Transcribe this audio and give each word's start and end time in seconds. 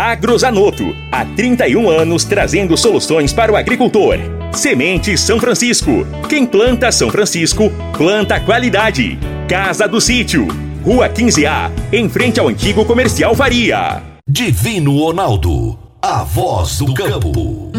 Agrozanoto. 0.00 0.96
Há 1.12 1.26
31 1.26 1.90
anos 1.90 2.24
trazendo 2.24 2.74
soluções 2.74 3.34
para 3.34 3.52
o 3.52 3.56
agricultor. 3.56 4.16
Semente 4.50 5.18
São 5.18 5.38
Francisco. 5.38 6.06
Quem 6.26 6.46
planta 6.46 6.90
São 6.90 7.10
Francisco, 7.10 7.70
planta 7.98 8.40
qualidade. 8.40 9.18
Casa 9.46 9.86
do 9.86 10.00
Sítio. 10.00 10.48
Rua 10.82 11.06
15A, 11.10 11.70
em 11.92 12.08
frente 12.08 12.40
ao 12.40 12.48
antigo 12.48 12.82
comercial 12.86 13.34
Faria. 13.34 14.02
Divino 14.26 14.96
Ronaldo. 14.96 15.78
A 16.00 16.24
voz 16.24 16.78
do 16.78 16.94
campo. 16.94 17.70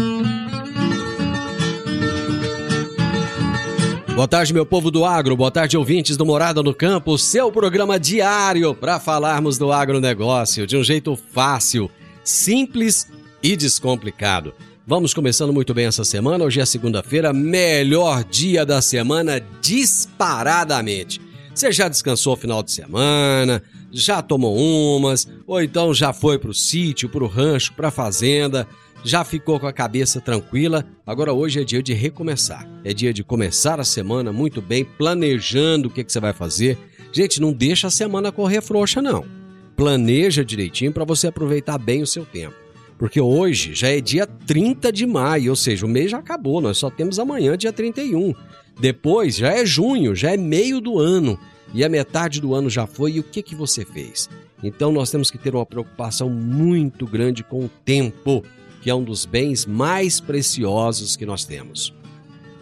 Boa 4.14 4.28
tarde, 4.28 4.54
meu 4.54 4.64
povo 4.64 4.92
do 4.92 5.04
agro. 5.04 5.34
Boa 5.36 5.50
tarde, 5.50 5.76
ouvintes 5.76 6.16
do 6.16 6.24
Morada 6.24 6.62
no 6.62 6.72
Campo. 6.72 7.18
Seu 7.18 7.50
programa 7.50 7.98
diário 7.98 8.74
para 8.74 9.00
falarmos 9.00 9.58
do 9.58 9.72
agronegócio 9.72 10.68
de 10.68 10.76
um 10.76 10.84
jeito 10.84 11.16
fácil, 11.16 11.90
simples 12.24 13.08
e 13.42 13.56
descomplicado. 13.56 14.54
Vamos 14.86 15.14
começando 15.14 15.52
muito 15.52 15.72
bem 15.72 15.86
essa 15.86 16.04
semana. 16.04 16.44
Hoje 16.44 16.60
é 16.60 16.66
segunda-feira, 16.66 17.32
melhor 17.32 18.24
dia 18.24 18.66
da 18.66 18.82
semana 18.82 19.40
disparadamente. 19.60 21.20
Você 21.54 21.70
já 21.70 21.88
descansou 21.88 22.32
o 22.32 22.36
final 22.36 22.62
de 22.62 22.72
semana? 22.72 23.62
Já 23.90 24.22
tomou 24.22 24.56
umas? 24.56 25.28
Ou 25.46 25.62
então 25.62 25.92
já 25.92 26.12
foi 26.12 26.38
pro 26.38 26.54
sítio, 26.54 27.08
pro 27.08 27.26
rancho, 27.26 27.74
pra 27.74 27.90
fazenda? 27.90 28.66
Já 29.04 29.24
ficou 29.24 29.60
com 29.60 29.66
a 29.66 29.72
cabeça 29.72 30.20
tranquila? 30.20 30.84
Agora 31.06 31.32
hoje 31.32 31.60
é 31.60 31.64
dia 31.64 31.82
de 31.82 31.92
recomeçar. 31.92 32.66
É 32.84 32.94
dia 32.94 33.12
de 33.12 33.22
começar 33.22 33.78
a 33.78 33.84
semana 33.84 34.32
muito 34.32 34.62
bem, 34.62 34.84
planejando 34.84 35.88
o 35.88 35.90
que, 35.90 36.02
que 36.02 36.12
você 36.12 36.20
vai 36.20 36.32
fazer. 36.32 36.78
Gente, 37.12 37.40
não 37.40 37.52
deixa 37.52 37.88
a 37.88 37.90
semana 37.90 38.32
correr 38.32 38.62
frouxa, 38.62 39.02
não. 39.02 39.41
Planeja 39.82 40.44
direitinho 40.44 40.92
para 40.92 41.04
você 41.04 41.26
aproveitar 41.26 41.76
bem 41.76 42.04
o 42.04 42.06
seu 42.06 42.24
tempo. 42.24 42.54
Porque 42.96 43.20
hoje 43.20 43.74
já 43.74 43.88
é 43.88 44.00
dia 44.00 44.28
30 44.28 44.92
de 44.92 45.04
maio, 45.04 45.50
ou 45.50 45.56
seja, 45.56 45.84
o 45.84 45.88
mês 45.88 46.12
já 46.12 46.18
acabou, 46.18 46.60
nós 46.60 46.78
só 46.78 46.88
temos 46.88 47.18
amanhã, 47.18 47.56
dia 47.58 47.72
31. 47.72 48.32
Depois 48.78 49.34
já 49.34 49.48
é 49.52 49.66
junho, 49.66 50.14
já 50.14 50.30
é 50.30 50.36
meio 50.36 50.80
do 50.80 51.00
ano. 51.00 51.36
E 51.74 51.82
a 51.82 51.88
metade 51.88 52.40
do 52.40 52.54
ano 52.54 52.70
já 52.70 52.86
foi, 52.86 53.14
e 53.14 53.18
o 53.18 53.24
que, 53.24 53.42
que 53.42 53.56
você 53.56 53.84
fez? 53.84 54.30
Então 54.62 54.92
nós 54.92 55.10
temos 55.10 55.32
que 55.32 55.38
ter 55.38 55.52
uma 55.52 55.66
preocupação 55.66 56.30
muito 56.30 57.04
grande 57.04 57.42
com 57.42 57.64
o 57.64 57.70
tempo 57.84 58.44
que 58.80 58.88
é 58.88 58.94
um 58.94 59.02
dos 59.02 59.26
bens 59.26 59.66
mais 59.66 60.20
preciosos 60.20 61.16
que 61.16 61.26
nós 61.26 61.44
temos. 61.44 61.92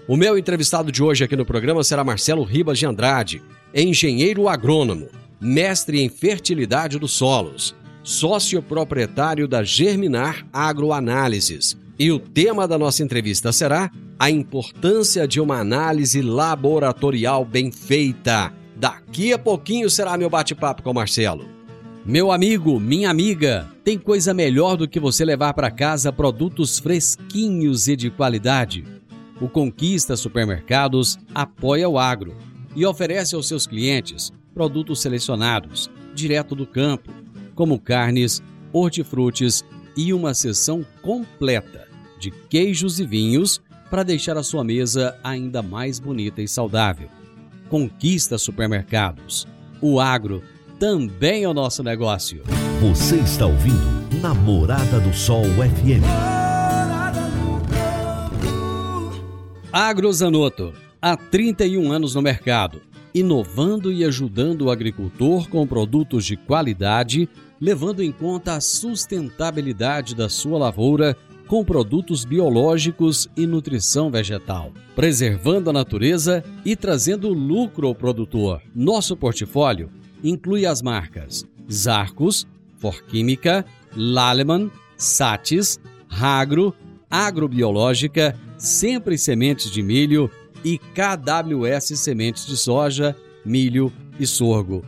O 0.09 0.16
meu 0.16 0.39
entrevistado 0.39 0.91
de 0.91 1.03
hoje 1.03 1.22
aqui 1.22 1.37
no 1.37 1.45
programa 1.45 1.84
será 1.84 2.03
Marcelo 2.03 2.45
Ribas 2.45 2.78
de 2.78 2.87
Andrade, 2.87 3.43
engenheiro 3.75 4.49
agrônomo, 4.49 5.20
mestre 5.41 6.01
em 6.01 6.09
fertilidade 6.09 6.99
dos 6.99 7.12
solos, 7.12 7.75
sócio 8.03 8.62
proprietário 8.62 9.49
da 9.49 9.62
Germinar 9.62 10.47
Agroanálises. 10.53 11.78
E 11.99 12.11
o 12.12 12.19
tema 12.19 12.69
da 12.69 12.78
nossa 12.78 13.03
entrevista 13.03 13.53
será 13.53 13.91
a 14.19 14.31
importância 14.31 15.27
de 15.27 15.41
uma 15.41 15.59
análise 15.59 16.21
laboratorial 16.21 17.45
bem 17.45 17.73
feita. 17.73 18.53
Daqui 18.77 19.33
a 19.33 19.39
pouquinho 19.39 19.89
será 19.89 20.17
meu 20.17 20.28
bate-papo 20.28 20.83
com 20.83 20.91
o 20.91 20.95
Marcelo. 20.95 21.47
Meu 22.05 22.33
amigo, 22.33 22.81
minha 22.81 23.11
amiga, 23.11 23.69
tem 23.84 23.99
coisa 23.99 24.33
melhor 24.33 24.77
do 24.77 24.89
que 24.89 24.99
você 24.99 25.25
levar 25.25 25.53
para 25.53 25.71
casa 25.71 26.12
produtos 26.12 26.78
fresquinhos 26.78 27.89
e 27.89 27.97
de 27.97 28.11
qualidade? 28.11 28.84
O 29.39 29.49
Conquista 29.49 30.17
Supermercados 30.17 31.19
apoia 31.34 31.89
o 31.89 31.99
agro 31.99 32.37
e 32.75 32.87
oferece 32.87 33.34
aos 33.34 33.49
seus 33.49 33.67
clientes 33.67 34.33
produtos 34.55 35.00
selecionados, 35.00 35.91
direto 36.15 36.55
do 36.55 36.66
campo, 36.66 37.12
como 37.55 37.78
carnes, 37.78 38.43
hortifrutis 38.72 39.65
e 39.97 40.12
uma 40.12 40.34
seção 40.34 40.84
completa 41.03 41.88
de 42.19 42.31
queijos 42.31 43.00
e 43.00 43.06
vinhos 43.06 43.60
para 43.91 44.03
deixar 44.03 44.37
a 44.37 44.43
sua 44.43 44.62
mesa 44.62 45.19
ainda 45.25 45.62
mais 45.62 45.99
bonita 45.99 46.41
e 46.41 46.49
saudável. 46.49 47.09
Conquista 47.69 48.39
Supermercados. 48.39 49.47
O 49.81 49.99
agro 49.99 50.43
também 50.78 51.44
é 51.44 51.49
o 51.49 51.55
nosso 51.55 51.83
negócio. 51.83 52.43
Você 52.81 53.16
está 53.16 53.47
ouvindo 53.47 54.00
Namorada 54.21 55.00
do 55.00 55.12
Sol 55.15 55.44
FM. 55.44 56.05
Agrozanoto, 59.72 60.72
há 61.00 61.16
31 61.16 61.93
anos 61.93 62.15
no 62.15 62.22
mercado, 62.22 62.83
inovando 63.15 63.93
e 63.93 64.04
ajudando 64.04 64.62
o 64.62 64.71
agricultor 64.71 65.48
com 65.48 65.66
produtos 65.66 66.25
de 66.25 66.37
qualidade, 66.37 67.28
levando 67.60 68.03
em 68.03 68.12
conta 68.12 68.54
a 68.54 68.60
sustentabilidade 68.60 70.15
da 70.15 70.28
sua 70.28 70.59
lavoura 70.59 71.16
com 71.47 71.65
produtos 71.65 72.25
biológicos 72.25 73.28
e 73.37 73.44
nutrição 73.44 74.09
vegetal, 74.09 74.72
preservando 74.94 75.69
a 75.69 75.72
natureza 75.72 76.44
e 76.65 76.76
trazendo 76.76 77.32
lucro 77.32 77.88
ao 77.88 77.94
produtor. 77.94 78.62
Nosso 78.72 79.16
portfólio 79.16 79.91
inclui 80.22 80.65
as 80.65 80.81
marcas 80.81 81.44
Zarcos, 81.71 82.47
Forquímica, 82.78 83.65
Laleman, 83.97 84.71
Satis, 84.97 85.81
Ragro, 86.09 86.75
Agrobiológica, 87.10 88.37
Sempre 88.56 89.19
Sementes 89.19 89.71
de 89.71 89.82
Milho 89.82 90.31
e 90.65 90.78
KWS 90.78 91.98
Sementes 91.98 92.47
de 92.47 92.56
Soja, 92.56 93.15
Milho 93.44 93.93
e 94.19 94.26
Sorgo. 94.26 94.82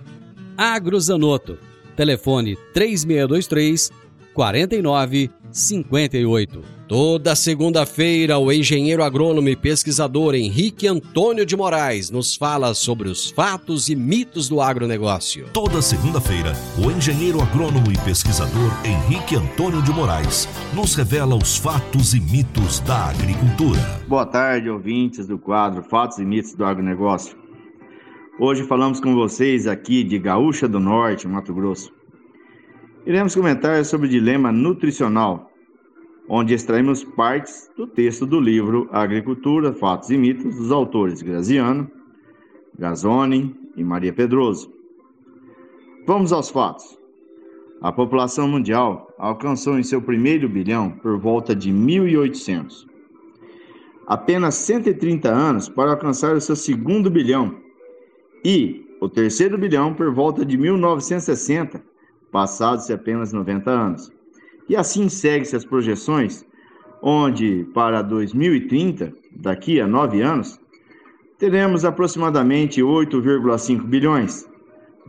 Agrozanoto. 0.56 1.58
Telefone 1.96 2.56
3623 2.72 3.90
4958. 4.34 6.81
Toda 6.92 7.34
segunda-feira, 7.34 8.36
o 8.38 8.53
engenheiro 8.53 9.03
agrônomo 9.03 9.48
e 9.48 9.56
pesquisador 9.56 10.34
Henrique 10.34 10.86
Antônio 10.86 11.47
de 11.47 11.56
Moraes 11.56 12.10
nos 12.10 12.36
fala 12.36 12.75
sobre 12.75 13.08
os 13.08 13.30
fatos 13.30 13.88
e 13.88 13.97
mitos 13.97 14.47
do 14.47 14.60
agronegócio. 14.60 15.47
Toda 15.54 15.81
segunda-feira, 15.81 16.52
o 16.76 16.91
engenheiro 16.91 17.41
agrônomo 17.41 17.91
e 17.91 17.97
pesquisador 18.04 18.70
Henrique 18.84 19.34
Antônio 19.34 19.81
de 19.81 19.90
Moraes 19.90 20.46
nos 20.75 20.94
revela 20.94 21.34
os 21.34 21.56
fatos 21.56 22.12
e 22.12 22.20
mitos 22.20 22.81
da 22.81 23.06
agricultura. 23.06 23.81
Boa 24.06 24.26
tarde, 24.26 24.69
ouvintes 24.69 25.26
do 25.26 25.38
quadro 25.38 25.82
Fatos 25.82 26.19
e 26.19 26.26
Mitos 26.26 26.52
do 26.52 26.62
Agronegócio. 26.62 27.34
Hoje 28.38 28.64
falamos 28.64 29.00
com 29.00 29.14
vocês 29.14 29.66
aqui 29.66 30.05
de 30.05 30.19
Gaúcha 30.19 30.69
do 30.69 30.78
Norte, 30.78 31.26
Mato 31.26 31.55
Grosso. 31.55 31.90
Iremos 33.06 33.34
comentar 33.34 33.82
sobre 33.87 34.08
o 34.08 34.11
dilema 34.11 34.52
nutricional, 34.52 35.51
onde 36.28 36.54
extraímos 36.54 37.04
partes 37.04 37.70
do 37.76 37.86
texto 37.86 38.26
do 38.26 38.40
livro 38.40 38.88
Agricultura, 38.92 39.72
Fatos 39.72 40.10
e 40.10 40.16
Mitos, 40.16 40.56
dos 40.56 40.70
autores 40.70 41.22
Graziano, 41.22 41.90
Gazzoni 42.78 43.54
e 43.76 43.82
Maria 43.82 44.12
Pedroso. 44.12 44.72
Vamos 46.06 46.32
aos 46.32 46.50
fatos. 46.50 46.98
A 47.80 47.90
população 47.90 48.46
mundial 48.46 49.12
alcançou 49.19 49.78
em 49.78 49.82
seu 49.82 50.00
primeiro 50.00 50.48
bilhão 50.48 50.90
por 50.90 51.19
volta 51.19 51.54
de 51.54 51.72
1800. 51.72 52.86
Apenas 54.06 54.54
130 54.54 55.28
anos 55.28 55.68
para 55.68 55.90
alcançar 55.90 56.34
o 56.36 56.40
seu 56.40 56.54
segundo 56.54 57.10
bilhão 57.10 57.56
e 58.44 58.86
o 59.00 59.08
terceiro 59.08 59.58
bilhão 59.58 59.94
por 59.94 60.12
volta 60.12 60.44
de 60.44 60.56
1960, 60.56 61.82
passados-se 62.30 62.92
apenas 62.92 63.32
90 63.32 63.70
anos 63.70 64.12
E 64.72 64.76
assim 64.76 65.06
segue-se 65.06 65.54
as 65.54 65.66
projeções, 65.66 66.46
onde 67.02 67.69
para 67.74 68.00
2030, 68.00 69.12
daqui 69.30 69.78
a 69.78 69.86
nove 69.86 70.22
anos, 70.22 70.58
teremos 71.36 71.84
aproximadamente 71.84 72.80
8,5 72.80 73.82
bilhões. 73.84 74.48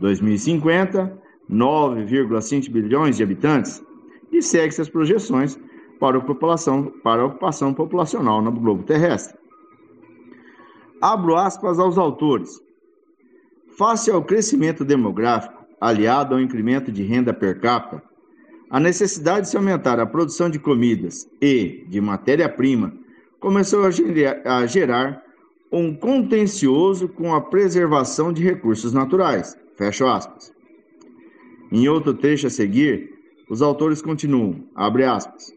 2050, 0.00 1.18
9,5 1.50 2.70
bilhões 2.70 3.16
de 3.16 3.22
habitantes. 3.22 3.82
E 4.30 4.42
segue-se 4.42 4.82
as 4.82 4.90
projeções 4.90 5.58
para 5.98 6.18
a, 6.18 6.20
população, 6.20 6.92
para 7.02 7.22
a 7.22 7.24
ocupação 7.24 7.72
populacional 7.72 8.42
no 8.42 8.52
globo 8.52 8.82
terrestre. 8.82 9.34
Abro 11.00 11.36
aspas 11.36 11.78
aos 11.78 11.96
autores. 11.96 12.60
Face 13.78 14.10
ao 14.10 14.22
crescimento 14.22 14.84
demográfico, 14.84 15.64
aliado 15.80 16.34
ao 16.34 16.40
incremento 16.42 16.92
de 16.92 17.02
renda 17.02 17.32
per 17.32 17.58
capita, 17.60 18.02
a 18.70 18.80
necessidade 18.80 19.42
de 19.42 19.50
se 19.50 19.56
aumentar 19.56 20.00
a 20.00 20.06
produção 20.06 20.50
de 20.50 20.58
comidas 20.58 21.28
e 21.40 21.84
de 21.88 22.00
matéria-prima 22.00 22.92
começou 23.38 23.84
a 23.84 24.66
gerar 24.66 25.22
um 25.70 25.94
contencioso 25.94 27.08
com 27.08 27.34
a 27.34 27.40
preservação 27.40 28.32
de 28.32 28.42
recursos 28.42 28.92
naturais. 28.92 29.56
Fecha 29.76 30.14
aspas. 30.14 30.52
Em 31.70 31.88
outro 31.88 32.14
trecho 32.14 32.46
a 32.46 32.50
seguir, 32.50 33.12
os 33.50 33.60
autores 33.60 34.00
continuam, 34.00 34.64
abre 34.74 35.04
aspas. 35.04 35.52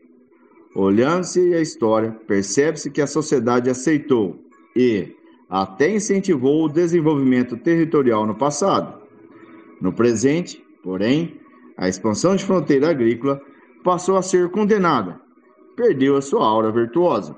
Olhando-se 0.76 1.54
a 1.54 1.62
história, 1.62 2.12
percebe-se 2.28 2.92
que 2.92 3.02
a 3.02 3.08
sociedade 3.08 3.70
aceitou 3.70 4.40
e 4.76 5.16
até 5.50 5.90
incentivou 5.90 6.66
o 6.66 6.70
desenvolvimento 6.70 7.56
territorial 7.56 8.26
no 8.28 8.36
passado. 8.36 9.02
No 9.80 9.94
presente, 9.94 10.64
porém, 10.84 11.40
a 11.78 11.88
expansão 11.88 12.36
de 12.36 12.44
fronteira 12.44 12.90
agrícola 12.90 13.40
passou 13.84 14.18
a 14.18 14.22
ser 14.22 14.50
condenada, 14.50 15.22
perdeu 15.76 16.16
a 16.16 16.22
sua 16.22 16.46
aura 16.46 16.72
virtuosa. 16.72 17.36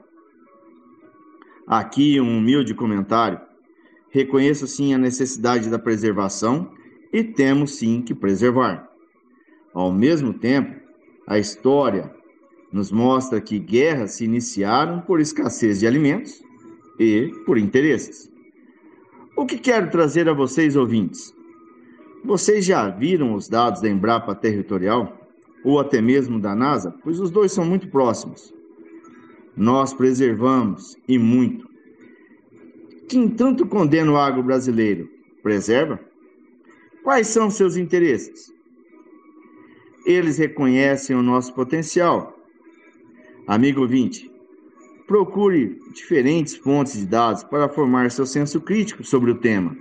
Aqui 1.68 2.20
um 2.20 2.38
humilde 2.38 2.74
comentário. 2.74 3.40
Reconheço 4.10 4.66
sim 4.66 4.94
a 4.94 4.98
necessidade 4.98 5.70
da 5.70 5.78
preservação 5.78 6.72
e 7.14 7.24
temos 7.24 7.76
sim 7.76 8.02
que 8.02 8.16
preservar. 8.16 8.90
Ao 9.74 9.92
mesmo 9.92 10.34
tempo, 10.34 10.80
a 11.28 11.38
história 11.38 12.12
nos 12.72 12.92
mostra 12.92 13.42
que 13.42 13.60
guerras 13.60 14.14
se 14.14 14.26
iniciaram 14.26 15.02
por 15.02 15.20
escassez 15.20 15.80
de 15.80 15.86
alimentos 15.86 16.42
e 16.98 17.32
por 17.46 17.58
interesses. 17.58 18.32
O 19.36 19.46
que 19.46 19.58
quero 19.58 19.92
trazer 19.92 20.28
a 20.28 20.34
vocês, 20.34 20.76
ouvintes? 20.76 21.34
Vocês 22.24 22.66
já 22.66 22.90
viram 22.90 23.34
os 23.34 23.48
dados 23.48 23.82
da 23.82 23.90
Embrapa 23.90 24.36
Territorial 24.36 25.18
ou 25.64 25.80
até 25.80 26.02
mesmo 26.02 26.40
da 26.40 26.54
NASA? 26.54 26.94
Pois 27.04 27.20
os 27.20 27.32
dois 27.32 27.52
são 27.52 27.66
muito 27.66 27.88
próximos. 27.90 28.54
Nós 29.56 29.94
preservamos 29.94 30.98
e 31.08 31.18
muito. 31.18 31.68
Quem 33.08 33.28
tanto 33.28 33.66
condena 33.66 34.12
o 34.12 34.18
agro 34.18 34.44
brasileiro, 34.44 35.10
preserva? 35.42 36.00
Quais 37.04 37.28
são 37.28 37.50
seus 37.50 37.76
interesses? 37.76 38.54
Eles 40.06 40.38
reconhecem 40.38 41.16
o 41.16 41.24
nosso 41.24 41.54
potencial. 41.54 42.38
Amigo 43.48 43.82
ouvinte, 43.82 44.32
procure 45.08 45.80
diferentes 45.94 46.56
fontes 46.56 47.00
de 47.00 47.06
dados 47.08 47.44
para 47.44 47.68
formar 47.68 48.12
seu 48.12 48.26
senso 48.26 48.62
crítico 48.62 49.04
sobre 49.04 49.32
o 49.32 49.36
tema. 49.36 49.76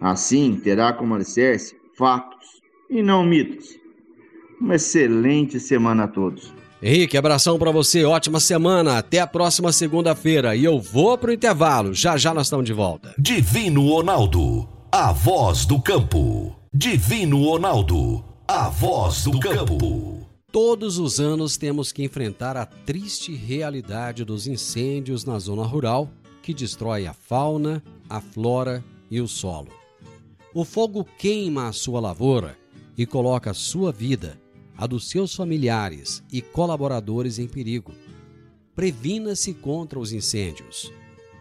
Assim, 0.00 0.56
terá 0.56 0.92
como 0.92 1.14
alicerce 1.14 1.76
fatos 1.96 2.60
e 2.90 3.02
não 3.02 3.24
mitos. 3.24 3.76
Uma 4.60 4.76
excelente 4.76 5.58
semana 5.58 6.04
a 6.04 6.08
todos. 6.08 6.52
Henrique, 6.82 7.16
abração 7.16 7.58
para 7.58 7.70
você, 7.70 8.04
ótima 8.04 8.38
semana, 8.38 8.98
até 8.98 9.18
a 9.18 9.26
próxima 9.26 9.72
segunda-feira 9.72 10.54
e 10.54 10.64
eu 10.64 10.78
vou 10.78 11.16
pro 11.16 11.32
intervalo, 11.32 11.94
já 11.94 12.16
já 12.16 12.34
nós 12.34 12.46
estamos 12.46 12.66
de 12.66 12.74
volta. 12.74 13.14
Divino 13.18 13.88
Ronaldo, 13.88 14.68
a 14.92 15.10
voz 15.10 15.64
do 15.64 15.80
campo. 15.80 16.54
Divino 16.72 17.42
Ronaldo, 17.42 18.22
a 18.46 18.68
voz 18.68 19.24
do 19.24 19.40
campo. 19.40 20.28
Todos 20.52 20.98
os 20.98 21.18
anos 21.18 21.56
temos 21.56 21.90
que 21.90 22.04
enfrentar 22.04 22.56
a 22.56 22.66
triste 22.66 23.34
realidade 23.34 24.24
dos 24.24 24.46
incêndios 24.46 25.24
na 25.24 25.38
zona 25.38 25.64
rural 25.64 26.10
que 26.42 26.52
destrói 26.52 27.06
a 27.06 27.14
fauna, 27.14 27.82
a 28.08 28.20
flora 28.20 28.84
e 29.10 29.20
o 29.20 29.26
solo. 29.26 29.83
O 30.54 30.64
fogo 30.64 31.04
queima 31.18 31.66
a 31.66 31.72
sua 31.72 31.98
lavoura 31.98 32.56
e 32.96 33.04
coloca 33.04 33.50
a 33.50 33.54
sua 33.54 33.90
vida, 33.90 34.40
a 34.76 34.86
dos 34.86 35.10
seus 35.10 35.34
familiares 35.34 36.22
e 36.30 36.40
colaboradores 36.40 37.40
em 37.40 37.48
perigo. 37.48 37.92
Previna-se 38.72 39.52
contra 39.52 39.98
os 39.98 40.12
incêndios. 40.12 40.92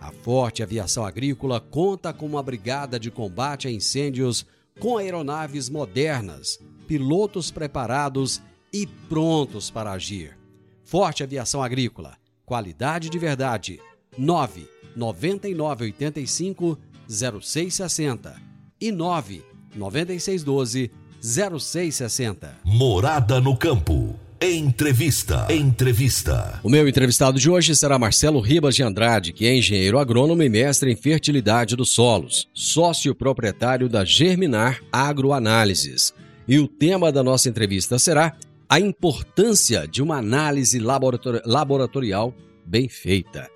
A 0.02 0.12
Forte 0.12 0.64
Aviação 0.64 1.06
Agrícola 1.06 1.60
conta 1.60 2.12
com 2.12 2.26
uma 2.26 2.42
brigada 2.42 3.00
de 3.00 3.12
combate 3.12 3.68
a 3.68 3.72
incêndios 3.72 4.48
com 4.80 4.98
aeronaves 4.98 5.70
modernas, 5.70 6.60
pilotos 6.88 7.52
preparados 7.52 8.42
e 8.74 8.88
prontos 8.88 9.70
para 9.70 9.92
agir. 9.92 10.36
Forte 10.84 11.22
Aviação 11.22 11.62
Agrícola, 11.62 12.18
qualidade 12.48 13.12
de 13.12 13.20
verdade. 13.20 13.80
9 14.18 14.68
9985 14.96 16.80
0660 17.08 18.53
e 18.84 18.92
9 18.92 19.42
9612 19.74 20.92
0660. 21.22 22.60
Morada 22.66 23.40
no 23.40 23.56
campo. 23.56 24.20
Entrevista. 24.42 25.48
Entrevista. 25.50 26.60
O 26.62 26.70
meu 26.70 26.86
entrevistado 26.86 27.40
de 27.40 27.50
hoje 27.50 27.74
será 27.78 27.98
Marcelo 27.98 28.42
Ribas 28.42 28.76
de 28.76 28.84
Andrade, 28.84 29.32
que 29.32 29.46
é 29.46 29.56
engenheiro 29.56 29.98
agrônomo 29.98 30.44
e 30.44 30.50
mestre 30.50 30.92
em 30.92 30.98
fertilidade 30.98 31.78
dos 31.78 31.92
solos, 31.92 32.50
sócio 32.54 33.16
proprietário 33.16 33.88
da 33.88 34.04
Germinar 34.04 34.82
Agroanálises. 34.92 36.14
E 36.46 36.60
o 36.60 36.68
tema 36.68 37.10
da 37.10 37.24
nossa 37.24 37.48
entrevista 37.48 37.98
será 37.98 38.36
a 38.68 38.82
importância 38.82 39.88
de 39.88 40.04
uma 40.04 40.18
análise 40.18 40.78
laboratori 40.78 41.40
laboratorial 41.46 42.36
bem 42.66 42.90
feita. 42.90 43.50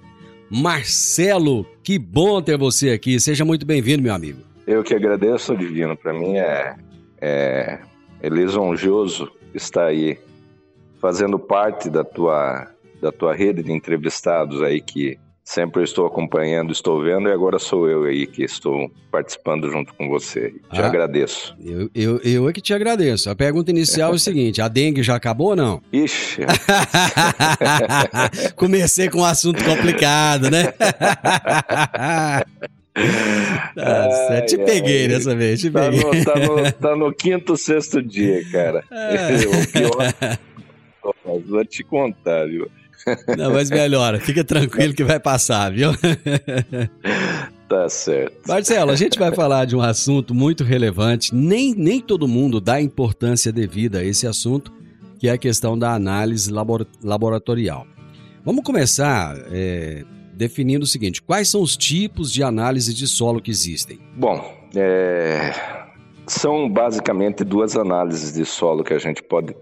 Marcelo, 0.50 1.65
que 1.83 2.00
bom 2.00 2.41
ter 2.41 2.57
você 2.57 2.91
aqui. 2.91 3.19
Seja 3.19 3.44
muito 3.44 3.65
bem-vindo, 3.65 4.01
meu 4.01 4.13
amigo. 4.13 4.47
Eu 4.68 4.84
que 4.84 4.94
agradeço, 4.94 5.56
Divino. 5.56 5.96
Para 5.96 6.12
mim 6.12 6.36
é, 6.36 6.75
é, 7.22 7.80
é 8.22 8.30
lisonjoso 8.30 9.31
estar 9.54 9.86
aí 9.86 10.19
fazendo 11.00 11.40
parte 11.40 11.89
da 11.89 12.03
tua, 12.03 12.68
da 13.01 13.10
tua 13.10 13.34
rede 13.34 13.63
de 13.63 13.72
entrevistados 13.72 14.62
aí 14.62 14.82
que 14.82 15.18
sempre 15.41 15.82
estou 15.82 16.06
acompanhando, 16.06 16.74
estou 16.74 17.01
vendo, 17.01 17.30
e 17.30 17.32
agora 17.32 17.58
sou 17.58 17.89
eu 17.89 18.03
aí 18.03 18.27
que 18.27 18.44
estou 18.44 18.91
participando 19.10 19.72
junto 19.72 19.94
com 19.94 20.10
você. 20.10 20.50
Te 20.74 20.82
ah, 20.82 20.88
agradeço. 20.88 21.56
Eu, 21.63 21.89
eu, 21.96 22.18
eu 22.18 22.50
é 22.50 22.51
que 22.51 22.60
te 22.60 22.74
agradeço. 22.74 23.30
A 23.30 23.36
pergunta 23.36 23.72
inicial 23.72 24.12
é 24.12 24.15
o 24.15 24.20
seguinte: 24.20 24.62
a 24.62 24.68
dengue 24.68 25.01
já 25.01 25.15
acabou 25.15 25.51
ou 25.51 25.56
não? 25.56 25.82
Ixi. 25.94 26.41
Comecei 28.58 29.10
com 29.10 29.20
um 29.20 29.25
assunto 29.25 29.63
complicado, 29.63 30.51
né? 30.51 30.74
Nossa, 33.75 34.27
ai, 34.32 34.42
te 34.44 34.58
peguei 34.58 35.04
ai, 35.04 35.08
nessa 35.08 35.36
vez, 35.36 35.60
te 35.60 35.70
tá 35.70 35.82
peguei. 35.82 36.04
No, 36.04 36.25
tá, 36.25 36.39
no, 36.39 36.72
tá 36.74 36.96
no 36.96 37.13
quinto, 37.13 37.56
sexto 37.56 38.01
dia, 38.01 38.44
cara. 38.51 38.84
o 38.92 39.72
pior. 39.72 41.42
Vou 41.48 41.66
te 41.66 41.84
contar, 41.84 42.48
viu? 42.48 42.70
Não, 43.38 43.54
mas 43.54 43.70
melhora, 43.70 44.20
fica 44.20 44.44
tranquilo 44.44 44.94
que 44.94 45.04
vai 45.04 45.20
passar, 45.20 45.72
viu? 45.72 45.92
Tá 47.70 47.88
certo. 47.89 48.48
Marcelo, 48.48 48.92
a 48.92 48.96
gente 48.96 49.20
vai 49.20 49.34
falar 49.34 49.66
de 49.66 49.75
um 49.75 49.82
assunto 49.82 50.34
muito 50.34 50.63
relevante. 50.63 51.34
Nem, 51.34 51.74
nem 51.74 52.01
todo 52.01 52.27
mundo 52.27 52.60
dá 52.60 52.82
importância 52.82 53.51
devida 53.51 54.00
a 54.00 54.04
esse 54.04 54.25
assunto, 54.27 54.74
que 55.20 55.27
é 55.27 55.32
a 55.32 55.38
questão 55.38 55.77
da 55.77 55.94
análise 55.94 56.51
laboratorial. 57.04 57.86
Vamos 58.44 58.63
começar 58.63 59.38
é, 59.51 60.04
definindo 60.38 60.84
o 60.84 60.88
seguinte: 60.88 61.22
quais 61.22 61.50
são 61.50 61.62
os 61.62 61.75
tipos 61.75 62.32
de 62.32 62.44
análise 62.44 62.94
de 62.94 63.08
solo 63.08 63.41
que 63.41 63.51
existem? 63.51 64.00
Bom, 64.15 64.53
é, 64.75 65.51
são 66.27 66.70
basicamente 66.70 67.44
duas 67.44 67.75
análises 67.75 68.34
de 68.34 68.46
solo 68.46 68.84
que 68.84 68.94
a 68.94 69.00
gente 69.00 69.24
pode 69.24 69.56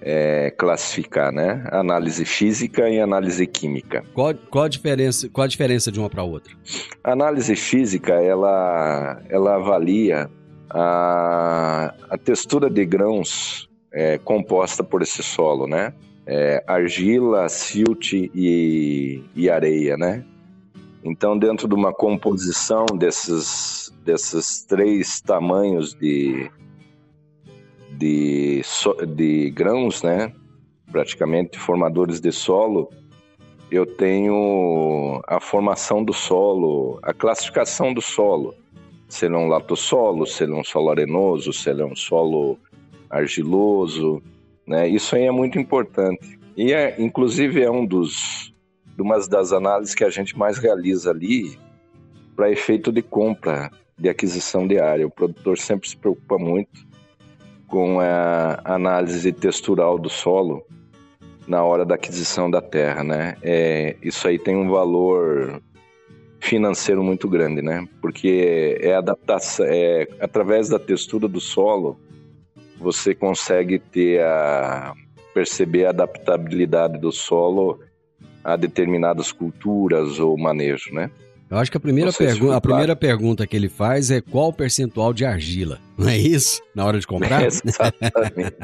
é, 0.00 0.50
classificar, 0.56 1.32
né? 1.32 1.66
Análise 1.70 2.24
física 2.24 2.88
e 2.88 3.00
análise 3.00 3.46
química. 3.46 4.04
Qual, 4.14 4.34
qual, 4.50 4.64
a, 4.64 4.68
diferença, 4.68 5.28
qual 5.28 5.44
a 5.44 5.48
diferença 5.48 5.90
de 5.90 5.98
uma 5.98 6.08
para 6.08 6.22
outra? 6.22 6.54
A 7.02 7.12
análise 7.12 7.54
física, 7.56 8.14
ela, 8.14 9.20
ela 9.28 9.56
avalia 9.56 10.30
a, 10.70 11.94
a 12.08 12.16
textura 12.16 12.70
de 12.70 12.84
grãos 12.84 13.68
é, 13.92 14.18
composta 14.18 14.84
por 14.84 15.02
esse 15.02 15.22
solo, 15.22 15.66
né? 15.66 15.92
É, 16.32 16.62
argila, 16.64 17.48
silt 17.48 18.12
e, 18.12 19.20
e 19.34 19.50
areia, 19.50 19.96
né? 19.96 20.24
Então, 21.02 21.36
dentro 21.36 21.66
de 21.66 21.74
uma 21.74 21.92
composição 21.92 22.86
desses, 22.96 23.92
desses 24.04 24.64
três 24.64 25.20
tamanhos 25.20 25.92
de, 25.92 26.48
de, 27.90 28.62
de 29.08 29.50
grãos, 29.50 30.04
né? 30.04 30.32
praticamente 30.90 31.58
formadores 31.58 32.20
de 32.20 32.32
solo, 32.32 32.90
eu 33.70 33.86
tenho 33.86 35.22
a 35.26 35.40
formação 35.40 36.04
do 36.04 36.12
solo, 36.12 36.98
a 37.02 37.14
classificação 37.14 37.94
do 37.94 38.02
solo. 38.02 38.54
Se 39.08 39.26
ele 39.26 39.34
é 39.34 39.38
um 39.38 39.48
latossolo, 39.48 40.26
se 40.26 40.44
ele 40.44 40.52
é 40.52 40.56
um 40.56 40.64
solo 40.64 40.90
arenoso, 40.90 41.52
se 41.52 41.70
ele 41.70 41.82
é 41.82 41.84
um 41.84 41.96
solo 41.96 42.58
argiloso, 43.08 44.22
né? 44.70 44.88
Isso 44.88 45.16
aí 45.16 45.24
é 45.24 45.32
muito 45.32 45.58
importante. 45.58 46.38
E 46.56 46.72
é, 46.72 46.94
inclusive 47.02 47.60
é 47.60 47.68
um 47.68 47.84
dos 47.84 48.54
umas 48.96 49.26
das 49.26 49.50
análises 49.50 49.94
que 49.94 50.04
a 50.04 50.10
gente 50.10 50.38
mais 50.38 50.58
realiza 50.58 51.10
ali 51.10 51.58
para 52.36 52.50
efeito 52.50 52.92
de 52.92 53.00
compra, 53.00 53.70
de 53.98 54.08
aquisição 54.10 54.68
de 54.68 54.78
área. 54.78 55.06
O 55.06 55.10
produtor 55.10 55.58
sempre 55.58 55.88
se 55.88 55.96
preocupa 55.96 56.38
muito 56.38 56.86
com 57.66 57.98
a 57.98 58.60
análise 58.62 59.32
textural 59.32 59.98
do 59.98 60.10
solo 60.10 60.64
na 61.48 61.64
hora 61.64 61.84
da 61.84 61.94
aquisição 61.96 62.50
da 62.50 62.60
terra, 62.60 63.02
né? 63.02 63.36
É, 63.42 63.96
isso 64.02 64.28
aí 64.28 64.38
tem 64.38 64.54
um 64.54 64.70
valor 64.70 65.60
financeiro 66.38 67.02
muito 67.02 67.26
grande, 67.26 67.62
né? 67.62 67.88
Porque 68.02 68.78
é 68.80 68.94
adaptação, 68.94 69.66
é 69.68 70.06
através 70.20 70.68
da 70.68 70.78
textura 70.78 71.26
do 71.26 71.40
solo 71.40 71.98
você 72.80 73.14
consegue 73.14 73.78
ter 73.78 74.22
a 74.22 74.94
perceber 75.34 75.84
a 75.84 75.90
adaptabilidade 75.90 76.98
do 76.98 77.12
solo 77.12 77.80
a 78.42 78.56
determinadas 78.56 79.30
culturas 79.30 80.18
ou 80.18 80.36
manejo, 80.36 80.92
né? 80.92 81.10
Eu 81.50 81.56
acho 81.56 81.68
que 81.68 81.76
a 81.76 81.80
primeira, 81.80 82.12
pergu 82.12 82.52
a 82.52 82.60
primeira 82.60 82.94
pergunta 82.94 83.44
que 83.44 83.56
ele 83.56 83.68
faz 83.68 84.08
é 84.08 84.20
qual 84.20 84.50
o 84.50 84.52
percentual 84.52 85.12
de 85.12 85.24
argila, 85.24 85.80
não 85.98 86.08
é 86.08 86.16
isso? 86.16 86.62
Na 86.72 86.84
hora 86.84 87.00
de 87.00 87.06
comprar? 87.08 87.42
Exatamente. 87.50 88.56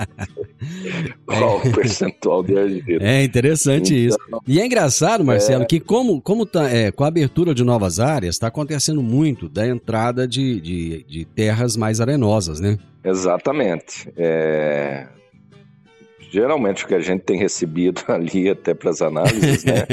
qual 1.26 1.58
o 1.58 1.72
percentual 1.72 2.44
de 2.44 2.56
argila? 2.56 3.02
É 3.02 3.24
interessante 3.24 3.92
então, 3.92 4.06
isso. 4.06 4.18
E 4.46 4.60
é 4.60 4.66
engraçado, 4.66 5.24
Marcelo, 5.24 5.64
é... 5.64 5.66
que 5.66 5.80
como, 5.80 6.20
como 6.20 6.46
tá, 6.46 6.70
é, 6.70 6.92
com 6.92 7.02
a 7.02 7.08
abertura 7.08 7.52
de 7.52 7.64
novas 7.64 7.98
áreas, 7.98 8.36
está 8.36 8.46
acontecendo 8.46 9.02
muito 9.02 9.48
da 9.48 9.66
entrada 9.66 10.28
de, 10.28 10.60
de, 10.60 11.02
de, 11.08 11.24
terras 11.24 11.76
mais 11.76 12.00
arenosas, 12.00 12.60
né? 12.60 12.78
Exatamente. 13.02 14.08
É... 14.16 15.08
Geralmente 16.30 16.84
o 16.84 16.86
que 16.88 16.94
a 16.94 17.00
gente 17.00 17.22
tem 17.22 17.36
recebido 17.36 18.00
ali 18.06 18.48
até 18.48 18.74
para 18.74 18.90
as 18.90 19.02
análises, 19.02 19.64
né? 19.64 19.86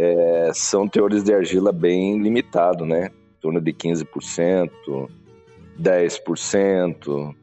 É, 0.00 0.50
são 0.54 0.88
teores 0.88 1.22
de 1.22 1.34
argila 1.34 1.72
bem 1.72 2.18
limitado, 2.22 2.86
né? 2.86 3.10
Em 3.36 3.40
torno 3.40 3.60
de 3.60 3.72
15%, 3.72 4.70
10%, 5.78 7.34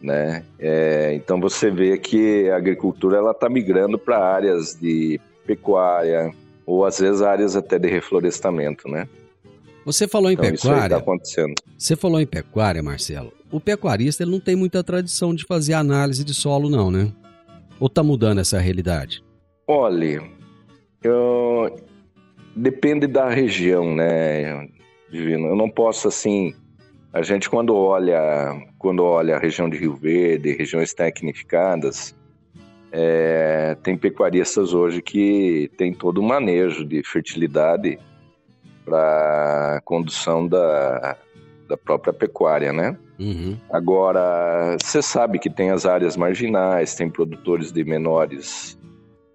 né? 0.00 0.44
É, 0.58 1.12
então 1.14 1.38
você 1.40 1.70
vê 1.70 1.98
que 1.98 2.48
a 2.48 2.56
agricultura 2.56 3.18
ela 3.18 3.32
está 3.32 3.48
migrando 3.48 3.98
para 3.98 4.18
áreas 4.18 4.74
de 4.80 5.20
pecuária 5.46 6.32
ou 6.66 6.86
às 6.86 6.98
vezes 6.98 7.20
áreas 7.20 7.54
até 7.54 7.78
de 7.78 7.88
reflorestamento, 7.88 8.88
né? 8.88 9.06
Você 9.84 10.08
falou 10.08 10.30
em 10.30 10.34
então, 10.34 10.50
pecuária. 10.50 10.80
Isso 10.80 10.88
tá 10.88 10.96
acontecendo. 10.96 11.54
Você 11.76 11.94
falou 11.94 12.18
em 12.18 12.26
pecuária, 12.26 12.82
Marcelo. 12.82 13.30
O 13.50 13.60
pecuarista 13.60 14.22
ele 14.22 14.30
não 14.30 14.40
tem 14.40 14.56
muita 14.56 14.82
tradição 14.82 15.34
de 15.34 15.44
fazer 15.44 15.74
análise 15.74 16.24
de 16.24 16.32
solo, 16.32 16.70
não, 16.70 16.90
né? 16.90 17.12
Ou 17.78 17.90
tá 17.90 18.02
mudando 18.02 18.40
essa 18.40 18.58
realidade? 18.58 19.22
Olha, 19.66 20.22
eu... 21.06 21.76
depende 22.54 23.06
da 23.06 23.28
região, 23.28 23.94
né, 23.94 24.68
Divino? 25.10 25.48
Eu 25.48 25.56
não 25.56 25.70
posso 25.70 26.08
assim. 26.08 26.54
A 27.12 27.22
gente 27.22 27.48
quando 27.48 27.74
olha, 27.74 28.60
quando 28.78 29.04
olha 29.04 29.36
a 29.36 29.38
região 29.38 29.68
de 29.68 29.78
Rio 29.78 29.94
Verde, 29.94 30.52
regiões 30.52 30.92
tecnificadas, 30.92 32.14
é, 32.90 33.76
tem 33.82 33.96
pecuaristas 33.96 34.72
hoje 34.72 35.02
que 35.02 35.70
tem 35.76 35.92
todo 35.92 36.18
o 36.18 36.22
manejo 36.22 36.84
de 36.84 37.02
fertilidade 37.04 37.98
para 38.84 39.80
condução 39.84 40.46
da, 40.46 41.16
da 41.68 41.76
própria 41.76 42.12
pecuária, 42.12 42.72
né? 42.72 42.96
Uhum. 43.18 43.56
Agora, 43.70 44.76
você 44.82 45.00
sabe 45.00 45.38
que 45.38 45.50
tem 45.50 45.70
as 45.70 45.86
áreas 45.86 46.16
marginais, 46.16 46.94
tem 46.94 47.08
produtores 47.08 47.72
de 47.72 47.84
menores 47.84 48.78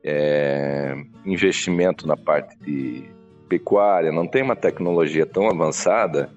é, 0.09 0.95
investimento 1.25 2.07
na 2.07 2.17
parte 2.17 2.57
de 2.59 3.03
pecuária, 3.47 4.11
não 4.11 4.27
tem 4.27 4.43
uma 4.43 4.55
tecnologia 4.55 5.25
tão 5.25 5.49
avançada 5.49 6.29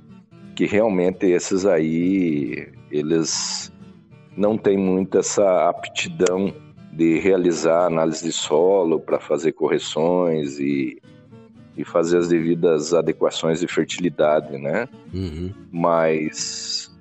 que 0.55 0.67
realmente 0.67 1.26
esses 1.26 1.64
aí, 1.64 2.69
eles 2.91 3.73
não 4.37 4.57
têm 4.57 4.76
muito 4.76 5.19
essa 5.19 5.69
aptidão 5.69 6.55
de 6.93 7.19
realizar 7.19 7.87
análise 7.87 8.25
de 8.25 8.33
solo 8.33 9.00
para 9.00 9.19
fazer 9.19 9.52
correções 9.52 10.59
e, 10.59 11.00
e 11.76 11.85
fazer 11.85 12.19
as 12.19 12.29
devidas 12.29 12.93
adequações 12.93 13.61
de 13.61 13.67
fertilidade, 13.67 14.59
né? 14.59 14.88
Uhum. 15.12 15.52
Mas 15.71 16.95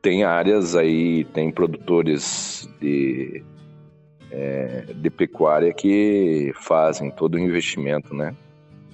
tem 0.00 0.22
áreas 0.22 0.76
aí, 0.76 1.24
tem 1.24 1.50
produtores 1.50 2.68
de 2.80 3.44
é, 4.32 4.86
de 4.94 5.10
pecuária 5.10 5.72
que 5.74 6.52
fazem 6.56 7.10
todo 7.10 7.34
o 7.34 7.38
investimento, 7.38 8.14
né? 8.14 8.34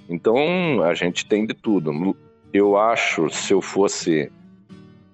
Então 0.08 0.82
a 0.82 0.94
gente 0.94 1.24
tem 1.24 1.46
de 1.46 1.54
tudo. 1.54 2.16
Eu 2.52 2.76
acho, 2.76 3.30
se 3.30 3.52
eu 3.52 3.62
fosse. 3.62 4.32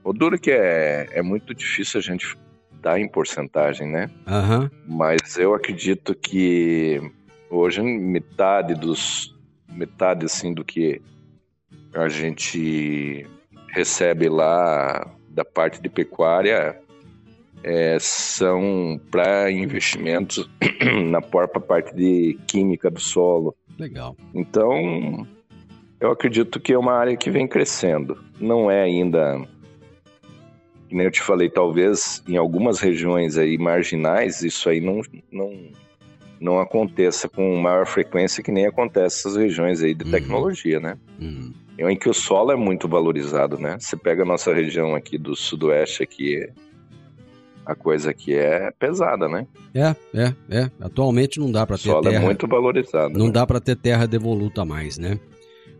O 0.02 0.12
duro 0.12 0.38
que 0.38 0.50
é, 0.50 1.08
é 1.12 1.22
muito 1.22 1.54
difícil 1.54 1.98
a 1.98 2.02
gente 2.02 2.36
dar 2.80 2.98
em 2.98 3.08
porcentagem, 3.08 3.86
né? 3.86 4.10
Uhum. 4.26 4.70
Mas 4.86 5.36
eu 5.36 5.54
acredito 5.54 6.14
que 6.14 7.00
hoje 7.50 7.82
metade 7.82 8.74
dos. 8.74 9.34
metade 9.70 10.24
assim 10.24 10.54
do 10.54 10.64
que 10.64 11.02
a 11.92 12.08
gente 12.08 13.26
recebe 13.68 14.28
lá 14.28 15.06
da 15.28 15.44
parte 15.44 15.82
de 15.82 15.88
pecuária 15.88 16.80
é, 17.64 17.96
são 17.98 19.00
para 19.10 19.50
investimentos 19.50 20.48
na 21.10 21.22
própria 21.22 21.60
parte 21.60 21.94
de 21.96 22.38
química 22.46 22.90
do 22.90 23.00
solo. 23.00 23.56
Legal. 23.78 24.14
Então, 24.34 25.26
eu 25.98 26.10
acredito 26.10 26.60
que 26.60 26.74
é 26.74 26.78
uma 26.78 26.92
área 26.92 27.16
que 27.16 27.30
vem 27.30 27.48
crescendo. 27.48 28.22
Não 28.38 28.70
é 28.70 28.82
ainda, 28.82 29.40
nem 30.90 31.06
eu 31.06 31.10
te 31.10 31.22
falei, 31.22 31.48
talvez 31.48 32.22
em 32.28 32.36
algumas 32.36 32.80
regiões 32.80 33.38
aí 33.38 33.56
marginais 33.56 34.42
isso 34.42 34.68
aí 34.68 34.80
não, 34.80 35.00
não, 35.32 35.70
não 36.38 36.58
aconteça 36.60 37.30
com 37.30 37.56
maior 37.56 37.86
frequência 37.86 38.42
que 38.42 38.52
nem 38.52 38.66
acontece 38.66 39.26
nessas 39.26 39.36
regiões 39.36 39.82
aí 39.82 39.94
de 39.94 40.04
uhum. 40.04 40.10
tecnologia, 40.10 40.78
né? 40.78 40.98
Uhum. 41.18 41.52
Em 41.78 41.96
que 41.96 42.08
o 42.08 42.14
solo 42.14 42.52
é 42.52 42.56
muito 42.56 42.86
valorizado, 42.86 43.58
né? 43.58 43.76
Você 43.80 43.96
pega 43.96 44.22
a 44.22 44.26
nossa 44.26 44.54
região 44.54 44.94
aqui 44.94 45.18
do 45.18 45.34
sudoeste 45.34 46.02
aqui, 46.02 46.48
a 47.64 47.74
coisa 47.74 48.10
aqui 48.10 48.34
é 48.34 48.70
pesada, 48.78 49.28
né? 49.28 49.46
É, 49.74 49.94
é, 50.14 50.34
é. 50.50 50.70
Atualmente 50.80 51.40
não 51.40 51.50
dá 51.50 51.66
para 51.66 51.76
ter 51.76 51.88
solo 51.88 52.02
terra. 52.02 52.16
é 52.16 52.20
muito 52.20 52.46
valorizado. 52.46 53.18
Não 53.18 53.26
né? 53.26 53.32
dá 53.32 53.46
para 53.46 53.60
ter 53.60 53.76
terra 53.76 54.06
devoluta 54.06 54.64
mais, 54.64 54.98
né? 54.98 55.18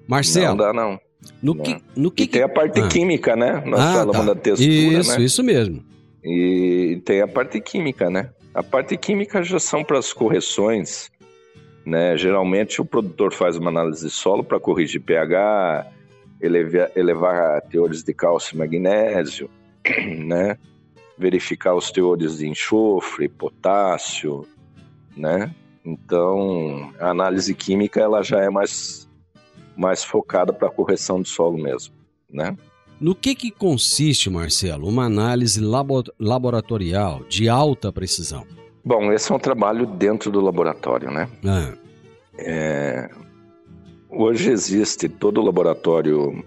Marcelo. 0.09 0.49
Não 0.49 0.57
dá, 0.57 0.73
não. 0.73 0.99
No 1.43 1.55
não. 1.55 1.63
que, 1.63 1.77
no 1.97 2.11
que, 2.11 2.25
e 2.25 2.27
tem 2.27 2.43
a 2.43 2.49
parte 2.49 2.81
ah. 2.81 2.89
química, 2.89 3.37
né? 3.37 3.63
Nós 3.67 3.81
ah, 3.81 3.93
falamos 3.95 4.17
tá. 4.17 4.35
da 4.35 4.35
textura, 4.35 4.71
isso, 4.71 5.19
né? 5.19 5.25
Isso, 5.25 5.43
mesmo. 5.43 5.85
E 6.23 7.01
tem 7.05 7.21
a 7.21 7.29
parte 7.29 7.61
química, 7.61 8.11
né? 8.11 8.31
A 8.55 8.63
parte 8.63 8.97
química 8.97 9.43
já 9.43 9.59
são 9.59 9.83
para 9.83 9.99
as 9.99 10.13
correções, 10.13 11.11
né? 11.85 12.17
Geralmente 12.17 12.81
o 12.81 12.85
produtor 12.85 13.33
faz 13.33 13.57
uma 13.57 13.71
análise 13.71 14.07
de 14.07 14.13
solo 14.13 14.45
para 14.45 14.61
corrigir 14.61 15.01
pH, 15.01 15.87
elevar, 16.41 16.91
elevar 16.95 17.61
teores 17.63 18.03
de 18.03 18.15
cálcio 18.15 18.55
e 18.55 18.59
magnésio, 18.59 19.51
né? 20.25 20.57
Verificar 21.17 21.75
os 21.75 21.91
teores 21.91 22.39
de 22.39 22.49
enxofre, 22.49 23.29
potássio, 23.29 24.47
né? 25.17 25.55
Então, 25.85 26.93
a 26.99 27.11
análise 27.11 27.55
química 27.55 28.01
ela 28.01 28.23
já 28.23 28.41
é 28.41 28.49
mais, 28.49 29.09
mais 29.77 30.03
focada 30.03 30.53
para 30.53 30.69
a 30.69 30.71
correção 30.71 31.21
do 31.21 31.29
solo 31.29 31.59
mesmo, 31.59 31.95
né? 32.31 32.57
No 33.01 33.15
que, 33.15 33.35
que 33.35 33.51
consiste, 33.51 34.31
Marcelo, 34.31 34.89
uma 34.89 35.05
análise 35.05 35.61
labo 35.61 36.03
laboratorial 36.19 37.23
de 37.29 37.49
alta 37.49 37.93
precisão? 37.93 38.47
Bom, 38.85 39.13
esse 39.13 39.31
é 39.31 39.35
um 39.35 39.39
trabalho 39.39 39.87
dentro 39.87 40.31
do 40.31 40.41
laboratório, 40.41 41.11
né? 41.11 41.29
Ah. 41.45 41.75
É, 42.39 43.11
hoje 44.09 44.51
existe 44.51 45.09
todo 45.09 45.41
o 45.41 45.45
laboratório 45.45 46.45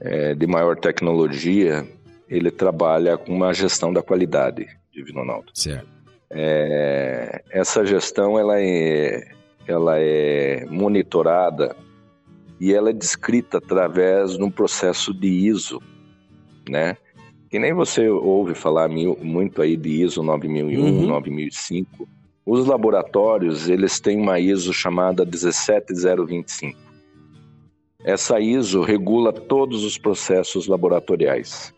é, 0.00 0.34
de 0.34 0.46
maior 0.46 0.76
tecnologia 0.76 1.86
ele 2.28 2.50
trabalha 2.50 3.16
com 3.16 3.32
uma 3.32 3.52
gestão 3.52 3.92
da 3.92 4.02
qualidade, 4.02 4.66
Divino 4.92 5.20
Ronaldo. 5.20 5.52
Certo. 5.54 5.86
É, 6.30 7.42
essa 7.50 7.84
gestão 7.84 8.38
ela 8.38 8.60
é, 8.60 9.28
ela 9.66 9.98
é 9.98 10.64
monitorada 10.66 11.76
e 12.60 12.72
ela 12.72 12.90
é 12.90 12.92
descrita 12.92 13.58
através 13.58 14.36
de 14.36 14.42
um 14.42 14.50
processo 14.50 15.14
de 15.14 15.28
ISO, 15.28 15.80
né? 16.68 16.96
Que 17.48 17.58
nem 17.60 17.72
você 17.72 18.08
ouve 18.08 18.54
falar 18.54 18.88
mil, 18.88 19.16
muito 19.22 19.62
aí 19.62 19.76
de 19.76 20.02
ISO 20.02 20.22
9001, 20.22 20.80
uhum. 20.80 21.06
9005. 21.06 22.08
os 22.44 22.66
laboratórios 22.66 23.68
eles 23.68 24.00
têm 24.00 24.20
uma 24.20 24.40
ISO 24.40 24.72
chamada 24.72 25.24
17025. 25.24 26.76
Essa 28.04 28.40
ISO 28.40 28.82
regula 28.82 29.32
todos 29.32 29.84
os 29.84 29.96
processos 29.96 30.66
laboratoriais. 30.66 31.75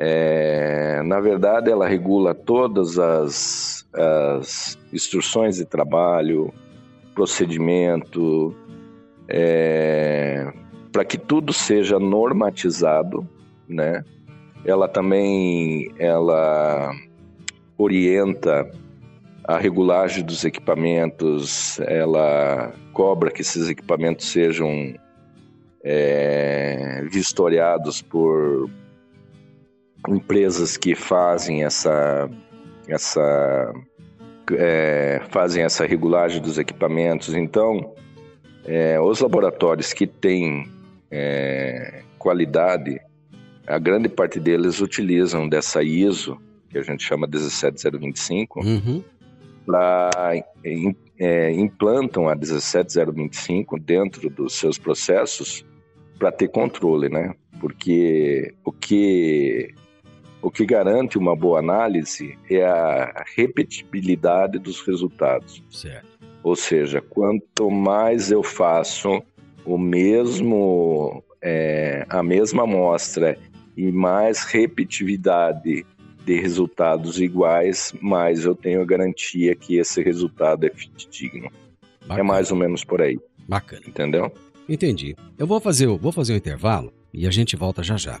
É, 0.00 1.02
na 1.02 1.18
verdade, 1.18 1.72
ela 1.72 1.88
regula 1.88 2.32
todas 2.32 3.00
as, 3.00 3.84
as 3.92 4.78
instruções 4.92 5.56
de 5.56 5.64
trabalho, 5.64 6.54
procedimento, 7.16 8.54
é, 9.26 10.52
para 10.92 11.04
que 11.04 11.18
tudo 11.18 11.52
seja 11.52 11.98
normatizado, 11.98 13.28
né? 13.68 14.04
Ela 14.64 14.86
também 14.86 15.92
ela 15.98 16.92
orienta 17.76 18.70
a 19.42 19.58
regulagem 19.58 20.24
dos 20.24 20.44
equipamentos, 20.44 21.80
ela 21.80 22.72
cobra 22.92 23.32
que 23.32 23.40
esses 23.40 23.68
equipamentos 23.68 24.30
sejam 24.30 24.94
é, 25.82 27.02
vistoriados 27.10 28.00
por 28.00 28.70
empresas 30.06 30.76
que 30.76 30.94
fazem 30.94 31.64
essa, 31.64 32.28
essa 32.86 33.74
é, 34.52 35.20
fazem 35.30 35.64
essa 35.64 35.86
regulagem 35.86 36.40
dos 36.40 36.58
equipamentos. 36.58 37.34
Então, 37.34 37.94
é, 38.64 39.00
os 39.00 39.20
laboratórios 39.20 39.92
que 39.92 40.06
têm 40.06 40.68
é, 41.10 42.02
qualidade, 42.18 43.00
a 43.66 43.78
grande 43.78 44.08
parte 44.08 44.38
deles 44.38 44.80
utilizam 44.80 45.48
dessa 45.48 45.82
ISO, 45.82 46.38
que 46.70 46.78
a 46.78 46.82
gente 46.82 47.02
chama 47.02 47.26
17025, 47.26 48.60
uhum. 48.60 49.02
para 49.66 50.10
é, 51.18 51.50
implantam 51.52 52.28
a 52.28 52.34
17025 52.34 53.78
dentro 53.78 54.30
dos 54.30 54.54
seus 54.58 54.78
processos 54.78 55.64
para 56.18 56.30
ter 56.30 56.48
controle, 56.48 57.08
né? 57.08 57.34
Porque 57.60 58.54
o 58.64 58.72
que 58.72 59.74
o 60.40 60.50
que 60.50 60.64
garante 60.64 61.18
uma 61.18 61.34
boa 61.34 61.58
análise 61.58 62.38
é 62.48 62.64
a 62.64 63.24
repetibilidade 63.36 64.58
dos 64.58 64.80
resultados. 64.80 65.62
Certo. 65.70 66.06
Ou 66.42 66.54
seja, 66.54 67.00
quanto 67.00 67.70
mais 67.70 68.30
eu 68.30 68.42
faço 68.42 69.22
o 69.64 69.76
mesmo, 69.76 71.22
é, 71.42 72.06
a 72.08 72.22
mesma 72.22 72.62
amostra 72.62 73.36
e 73.76 73.90
mais 73.92 74.44
repetitividade 74.44 75.84
de 76.24 76.40
resultados 76.40 77.20
iguais, 77.20 77.92
mais 78.00 78.44
eu 78.44 78.54
tenho 78.54 78.82
a 78.82 78.84
garantia 78.84 79.54
que 79.54 79.78
esse 79.78 80.02
resultado 80.02 80.64
é 80.64 80.70
fidedigno. 80.70 81.50
É 82.08 82.22
mais 82.22 82.50
ou 82.50 82.56
menos 82.56 82.84
por 82.84 83.02
aí. 83.02 83.18
Bacana. 83.46 83.82
Entendeu? 83.86 84.32
Entendi. 84.68 85.16
Eu 85.38 85.46
vou 85.46 85.60
fazer, 85.60 85.86
vou 85.86 86.12
fazer 86.12 86.34
um 86.34 86.36
intervalo 86.36 86.92
e 87.12 87.26
a 87.26 87.30
gente 87.30 87.56
volta 87.56 87.82
já 87.82 87.96
já. 87.96 88.20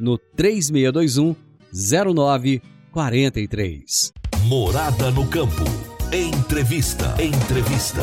no 0.00 0.16
3621 0.16 1.36
0943. 1.72 4.12
Morada 4.46 5.10
no 5.10 5.26
campo. 5.28 5.64
Entrevista. 6.12 7.14
Entrevista. 7.22 8.00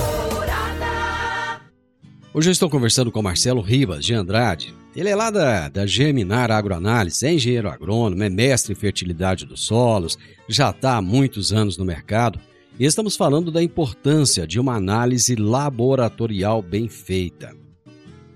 Hoje 2.33 2.49
eu 2.49 2.51
estou 2.51 2.69
conversando 2.69 3.11
com 3.11 3.21
Marcelo 3.21 3.61
Ribas 3.61 4.05
de 4.05 4.13
Andrade. 4.13 4.73
Ele 4.95 5.09
é 5.09 5.15
lá 5.15 5.29
da, 5.29 5.69
da 5.69 5.85
Geminar 5.85 6.51
Agroanálise, 6.51 7.25
é 7.25 7.33
engenheiro 7.33 7.69
agrônomo, 7.69 8.23
é 8.23 8.29
mestre 8.29 8.73
em 8.73 8.75
fertilidade 8.75 9.45
dos 9.45 9.65
solos, 9.65 10.17
já 10.47 10.69
está 10.69 10.97
há 10.97 11.01
muitos 11.01 11.51
anos 11.51 11.77
no 11.77 11.85
mercado. 11.85 12.39
E 12.79 12.85
estamos 12.85 13.15
falando 13.15 13.51
da 13.51 13.61
importância 13.61 14.47
de 14.47 14.59
uma 14.59 14.75
análise 14.75 15.35
laboratorial 15.35 16.61
bem 16.61 16.87
feita. 16.87 17.55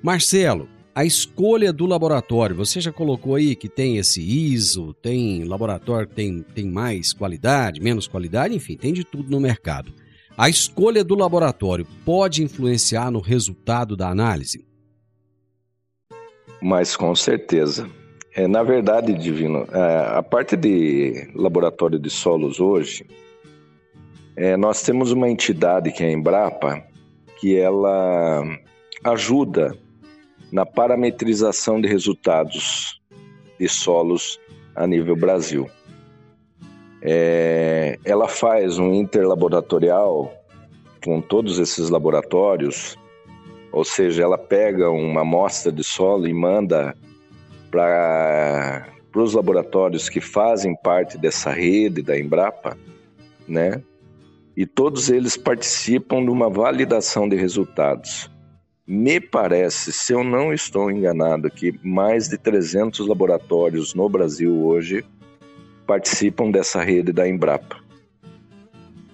Marcelo, 0.03 0.67
a 1.01 1.05
escolha 1.05 1.73
do 1.73 1.87
laboratório, 1.87 2.55
você 2.55 2.79
já 2.79 2.91
colocou 2.91 3.33
aí 3.33 3.55
que 3.55 3.67
tem 3.67 3.97
esse 3.97 4.21
ISO, 4.21 4.93
tem 4.93 5.43
laboratório 5.45 6.07
que 6.07 6.13
tem, 6.13 6.43
tem 6.43 6.69
mais 6.69 7.11
qualidade, 7.11 7.81
menos 7.81 8.07
qualidade, 8.07 8.53
enfim, 8.53 8.77
tem 8.77 8.93
de 8.93 9.03
tudo 9.03 9.27
no 9.27 9.39
mercado. 9.39 9.91
A 10.37 10.47
escolha 10.47 11.03
do 11.03 11.15
laboratório 11.15 11.87
pode 12.05 12.43
influenciar 12.43 13.09
no 13.09 13.19
resultado 13.19 13.97
da 13.97 14.09
análise? 14.09 14.63
Mas 16.61 16.95
com 16.95 17.15
certeza. 17.15 17.89
É, 18.35 18.47
na 18.47 18.61
verdade, 18.61 19.11
Divino, 19.15 19.67
é, 19.71 20.17
a 20.17 20.21
parte 20.21 20.55
de 20.55 21.31
laboratório 21.33 21.97
de 21.97 22.11
solos 22.11 22.59
hoje, 22.59 23.07
é, 24.35 24.55
nós 24.55 24.83
temos 24.83 25.11
uma 25.11 25.27
entidade 25.27 25.91
que 25.91 26.03
é 26.03 26.09
a 26.09 26.11
Embrapa, 26.11 26.83
que 27.39 27.57
ela 27.57 28.43
ajuda 29.03 29.75
na 30.51 30.65
parametrização 30.65 31.79
de 31.79 31.87
resultados 31.87 32.99
de 33.59 33.69
solos 33.69 34.39
a 34.75 34.85
nível 34.85 35.15
Brasil. 35.15 35.69
É, 37.01 37.97
ela 38.05 38.27
faz 38.27 38.77
um 38.77 38.93
interlaboratorial 38.93 40.31
com 41.03 41.19
todos 41.19 41.57
esses 41.57 41.89
laboratórios, 41.89 42.97
ou 43.71 43.83
seja, 43.83 44.23
ela 44.23 44.37
pega 44.37 44.89
uma 44.89 45.21
amostra 45.21 45.71
de 45.71 45.83
solo 45.83 46.27
e 46.27 46.33
manda 46.33 46.95
para 47.71 48.87
os 49.15 49.33
laboratórios 49.33 50.09
que 50.09 50.21
fazem 50.21 50.75
parte 50.75 51.17
dessa 51.17 51.51
rede 51.51 52.01
da 52.01 52.19
Embrapa, 52.19 52.77
né? 53.47 53.81
E 54.55 54.65
todos 54.65 55.09
eles 55.09 55.37
participam 55.37 56.23
de 56.23 56.29
uma 56.29 56.49
validação 56.49 57.27
de 57.27 57.35
resultados. 57.35 58.29
Me 58.85 59.19
parece, 59.19 59.91
se 59.91 60.13
eu 60.13 60.23
não 60.23 60.53
estou 60.53 60.91
enganado, 60.91 61.49
que 61.49 61.73
mais 61.83 62.27
de 62.27 62.37
300 62.37 63.07
laboratórios 63.07 63.93
no 63.93 64.09
Brasil 64.09 64.65
hoje 64.65 65.05
participam 65.85 66.49
dessa 66.51 66.81
rede 66.81 67.11
da 67.11 67.27
Embrapa. 67.27 67.79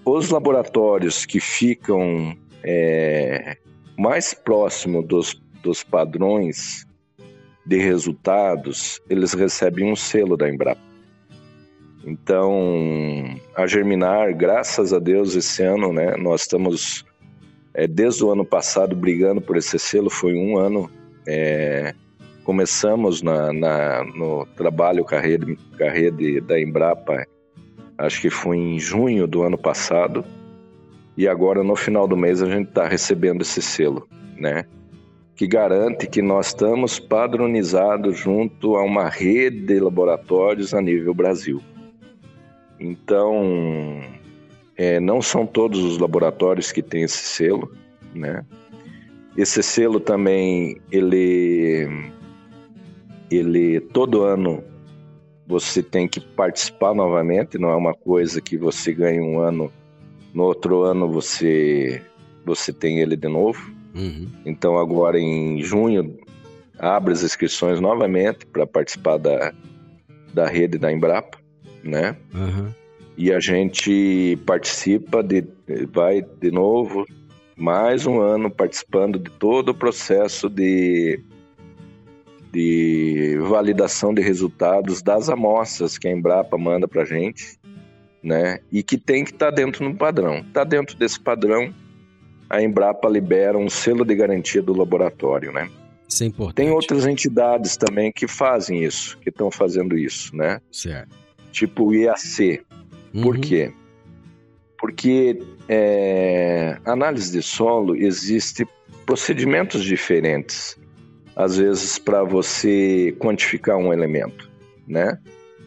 Os 0.06 0.30
laboratórios 0.30 1.26
que 1.26 1.40
ficam 1.40 2.36
é, 2.64 3.58
mais 3.98 4.34
próximo 4.34 5.04
dos, 5.04 5.42
dos 5.62 5.84
padrões 5.84 6.86
de 7.66 7.78
resultados, 7.78 9.02
eles 9.10 9.34
recebem 9.34 9.92
um 9.92 9.96
selo 9.96 10.38
da 10.38 10.50
Embrapa. 10.50 10.88
Então, 12.06 13.38
a 13.54 13.68
Germinar, 13.68 14.34
graças 14.34 14.94
a 14.94 15.00
Deus, 15.00 15.36
esse 15.36 15.62
ano, 15.62 15.92
né, 15.92 16.16
nós 16.16 16.42
estamos, 16.42 17.06
é, 17.78 17.86
desde 17.86 18.26
o 18.26 18.32
ano 18.32 18.44
passado, 18.44 18.96
brigando 18.96 19.40
por 19.40 19.56
esse 19.56 19.78
selo, 19.78 20.10
foi 20.10 20.34
um 20.34 20.58
ano. 20.58 20.90
É, 21.28 21.94
começamos 22.44 23.22
na, 23.22 23.54
na, 23.54 24.04
no 24.04 24.48
trabalho 24.56 25.06
com 25.06 25.14
a 25.14 25.20
rede, 25.20 25.56
com 25.78 25.84
a 25.84 25.90
rede 25.90 26.42
da 26.42 26.60
Embrapa, 26.60 27.24
acho 27.98 28.20
que 28.20 28.32
foi 28.32 28.58
em 28.58 28.80
junho 28.80 29.28
do 29.28 29.44
ano 29.44 29.58
passado, 29.58 30.26
e 31.16 31.28
agora 31.28 31.64
no 31.64 31.76
final 31.76 32.08
do 32.08 32.18
mês 32.18 32.42
a 32.42 32.50
gente 32.50 32.70
está 32.70 32.88
recebendo 32.88 33.42
esse 33.42 33.62
selo, 33.62 34.08
né? 34.38 34.66
Que 35.36 35.46
garante 35.46 36.08
que 36.08 36.22
nós 36.22 36.48
estamos 36.48 37.00
padronizados 37.00 38.18
junto 38.18 38.76
a 38.76 38.82
uma 38.82 39.08
rede 39.08 39.60
de 39.60 39.80
laboratórios 39.80 40.74
a 40.74 40.82
nível 40.82 41.14
Brasil. 41.14 41.62
Então, 42.80 44.02
é, 44.78 45.00
não 45.00 45.22
são 45.22 45.46
todos 45.46 45.84
os 45.84 45.98
laboratórios 45.98 46.72
que 46.72 46.82
têm 46.82 47.04
esse 47.04 47.18
selo, 47.18 47.72
né? 48.14 48.46
Esse 49.36 49.62
selo 49.62 50.00
também, 50.00 50.80
ele, 50.92 51.88
ele 53.30 53.80
todo 53.80 54.24
ano 54.24 54.64
você 55.46 55.82
tem 55.82 56.08
que 56.08 56.20
participar 56.20 56.94
novamente, 56.94 57.58
não 57.58 57.70
é 57.70 57.76
uma 57.76 57.94
coisa 57.94 58.42
que 58.42 58.58
você 58.58 58.94
ganha 58.94 59.24
um 59.24 59.40
ano, 59.40 59.72
no 60.34 60.44
outro 60.44 60.84
ano 60.84 61.10
você, 61.10 62.02
você 62.46 62.74
tem 62.74 63.00
ele 63.00 63.16
de 63.16 63.28
novo. 63.28 63.72
Uhum. 63.96 64.28
Então 64.46 64.78
agora 64.78 65.20
em 65.20 65.62
junho 65.64 66.18
abre 66.78 67.14
as 67.14 67.24
inscrições 67.24 67.80
novamente 67.80 68.46
para 68.46 68.68
participar 68.68 69.18
da, 69.18 69.54
da 70.34 70.48
rede 70.48 70.78
da 70.78 70.92
Embrapa 70.92 71.38
né? 71.88 72.16
Uhum. 72.34 72.72
E 73.18 73.34
a 73.34 73.40
gente 73.40 74.38
participa 74.46 75.24
de, 75.24 75.44
vai 75.92 76.22
de 76.22 76.52
novo 76.52 77.04
mais 77.56 78.06
um 78.06 78.22
ano 78.22 78.52
participando 78.52 79.18
de 79.18 79.32
todo 79.32 79.70
o 79.70 79.74
processo 79.74 80.48
de, 80.48 81.20
de 82.54 83.36
validação 83.42 84.14
de 84.14 84.22
resultados 84.22 85.02
das 85.02 85.30
amostras 85.30 85.98
que 85.98 86.08
a 86.08 86.12
Embrapa 86.12 86.56
manda 86.60 86.88
para 86.88 87.02
a 87.02 87.06
gente, 87.06 87.58
né? 88.22 88.60
E 88.72 88.84
que 88.84 89.00
tem 89.00 89.24
que 89.24 89.32
estar 89.32 89.50
tá 89.50 89.56
dentro 89.56 89.90
do 89.90 89.98
padrão. 89.98 90.38
Está 90.38 90.64
dentro 90.64 90.96
desse 90.96 91.20
padrão, 91.20 91.74
a 92.48 92.62
Embrapa 92.62 93.10
libera 93.10 93.58
um 93.58 93.68
selo 93.68 94.06
de 94.06 94.14
garantia 94.14 94.62
do 94.62 94.78
laboratório, 94.78 95.52
né? 95.52 95.68
Isso 96.08 96.24
é 96.24 96.28
importante. 96.28 96.56
Tem 96.56 96.70
outras 96.70 97.08
entidades 97.08 97.76
também 97.76 98.12
que 98.12 98.28
fazem 98.28 98.84
isso, 98.84 99.18
que 99.18 99.30
estão 99.30 99.50
fazendo 99.50 99.98
isso, 99.98 100.36
né? 100.36 100.62
Certo 100.72 101.28
tipo 101.58 101.94
IAC. 101.94 102.62
Uhum. 103.14 103.22
Por 103.22 103.38
quê? 103.38 103.72
Porque 104.80 105.42
é, 105.68 106.78
análise 106.86 107.32
de 107.32 107.42
solo 107.42 107.96
existe 107.96 108.68
procedimentos 109.06 109.84
diferentes, 109.84 110.78
às 111.36 111.58
vezes 111.58 111.98
para 111.98 112.24
você 112.24 113.16
quantificar 113.20 113.78
um 113.78 113.92
elemento, 113.92 114.50
né? 114.88 115.18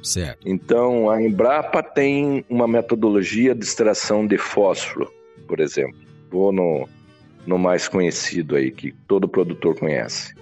Certo. 0.03 0.49
Então 0.49 1.11
a 1.11 1.21
Embrapa 1.21 1.83
tem 1.83 2.45
uma 2.49 2.67
metodologia 2.67 3.55
de 3.55 3.65
extração 3.65 4.27
de 4.27 4.39
fósforo, 4.39 5.13
por 5.47 5.61
exemplo. 5.61 5.99
Vou 6.31 6.53
no, 6.53 6.89
no 7.47 7.59
mais 7.59 7.89
conhecido 7.89 8.57
aí 8.57 8.71
que 8.71 8.93
todo 9.07 9.29
produtor 9.29 9.79
conhece, 9.79 10.35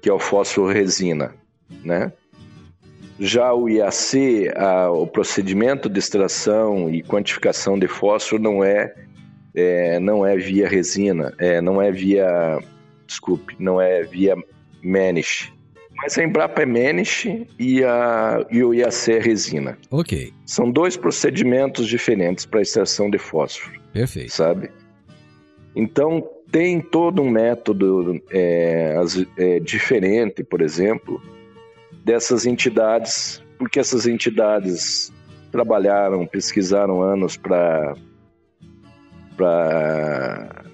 que 0.00 0.08
é 0.08 0.12
o 0.12 0.18
fósforo 0.18 0.72
resina, 0.72 1.34
né? 1.84 2.12
Já 3.24 3.54
o 3.54 3.68
IAC, 3.68 4.48
a, 4.56 4.90
o 4.90 5.06
procedimento 5.06 5.88
de 5.88 5.96
extração 5.96 6.90
e 6.90 7.04
quantificação 7.04 7.78
de 7.78 7.86
fósforo 7.86 8.42
não 8.42 8.64
é, 8.64 8.92
é 9.54 10.00
não 10.00 10.26
é 10.26 10.36
via 10.36 10.68
resina, 10.68 11.32
é, 11.38 11.60
não 11.60 11.80
é 11.80 11.92
via, 11.92 12.58
desculpe, 13.06 13.54
não 13.60 13.80
é 13.80 14.02
via 14.02 14.34
Manish. 14.82 15.52
Mas 16.02 16.18
a 16.18 16.24
Embrapa 16.24 16.62
é 16.62 16.66
Manish 16.66 17.46
e, 17.60 17.84
a, 17.84 18.44
e 18.50 18.64
o 18.64 18.74
IAC 18.74 19.12
é 19.12 19.18
resina. 19.20 19.78
Ok. 19.88 20.32
São 20.44 20.68
dois 20.68 20.96
procedimentos 20.96 21.86
diferentes 21.86 22.44
para 22.44 22.60
extração 22.60 23.08
de 23.08 23.18
fósforo. 23.18 23.80
Perfeito. 23.92 24.32
Sabe? 24.32 24.68
Então, 25.76 26.28
tem 26.50 26.80
todo 26.80 27.22
um 27.22 27.30
método 27.30 28.20
é, 28.32 28.96
é, 29.36 29.60
diferente, 29.60 30.42
por 30.42 30.60
exemplo, 30.60 31.22
dessas 32.04 32.46
entidades, 32.46 33.42
porque 33.58 33.78
essas 33.78 34.06
entidades 34.06 35.12
trabalharam, 35.50 36.26
pesquisaram 36.26 37.02
anos 37.02 37.36
para 37.36 37.94
para 39.36 40.64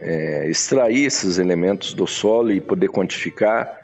é, 0.00 0.50
extrair 0.50 1.04
esses 1.04 1.38
elementos 1.38 1.94
do 1.94 2.06
solo 2.06 2.50
e 2.52 2.60
poder 2.60 2.88
quantificar, 2.88 3.80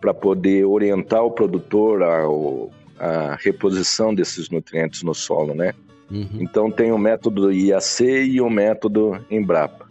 para 0.00 0.12
poder 0.12 0.64
orientar 0.64 1.22
o 1.22 1.30
produtor 1.30 2.02
ao, 2.02 2.70
a 2.98 3.36
reposição 3.40 4.14
desses 4.14 4.50
nutrientes 4.50 5.02
no 5.02 5.14
solo, 5.14 5.54
né? 5.54 5.72
Uhum. 6.10 6.28
Então 6.40 6.70
tem 6.70 6.92
o 6.92 6.98
método 6.98 7.50
IAC 7.50 8.04
e 8.04 8.40
o 8.40 8.50
método 8.50 9.24
Embrapa. 9.30 9.88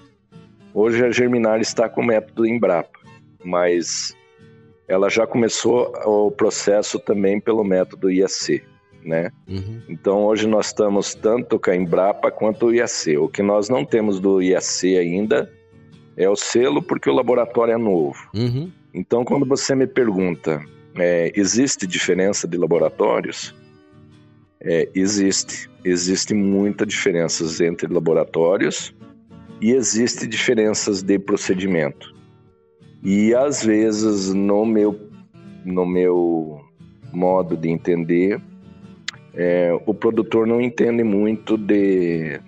Hoje 0.74 1.04
a 1.04 1.12
Germinar 1.12 1.60
está 1.62 1.89
com 1.89 2.02
o 2.02 2.06
método 2.06 2.46
Embrapa, 2.46 3.00
mas 3.43 4.15
ela 4.88 5.10
já 5.10 5.26
começou 5.26 5.93
o 6.06 6.32
processo 6.32 7.00
também 7.00 7.39
pelo 7.39 7.63
método 7.63 8.12
IAC, 8.12 8.63
né? 9.04 9.32
Uhum. 9.48 9.82
Então 9.89 10.24
hoje 10.24 10.48
nós 10.48 10.67
estamos 10.67 11.13
tanto 11.15 11.60
com 11.60 11.72
a 11.72 11.76
Embrapa 11.76 12.32
quanto 12.32 12.67
o 12.67 12.74
IAC. 12.74 13.17
O 13.17 13.28
que 13.28 13.41
nós 13.41 13.69
não 13.69 13.86
temos 13.86 14.19
do 14.19 14.41
IAC 14.41 14.98
ainda 14.98 15.52
é 16.17 16.30
o 16.30 16.36
selo 16.36 16.82
porque 16.82 17.10
o 17.10 17.13
laboratório 17.13 17.74
é 17.74 17.78
novo. 17.78 18.17
Uhum. 18.34 18.72
Então 18.93 19.24
quando 19.24 19.46
você 19.46 19.74
me 19.76 19.88
pergunta, 19.88 20.62
é, 20.96 21.32
existe 21.36 21.88
diferença 21.88 22.48
de 22.48 22.58
laboratórios? 22.58 23.56
É, 24.62 24.88
existe, 24.96 25.69
existe 25.84 26.34
muita 26.34 26.86
diferenças 26.86 27.60
entre 27.60 27.91
laboratórios 27.91 28.96
e 29.60 29.72
existe 29.72 30.28
diferenças 30.28 31.02
de 31.02 31.19
procedimento. 31.19 32.13
E 33.03 33.33
às 33.33 33.63
vezes 33.63 34.33
no 34.33 34.65
meu 34.65 35.09
no 35.65 35.85
meu 35.85 36.61
modo 37.11 37.55
de 37.55 37.69
entender, 37.69 38.41
é, 39.33 39.71
o 39.85 39.93
produtor 39.93 40.45
não 40.45 40.61
entende 40.61 41.03
muito 41.03 41.57
de 41.57 42.39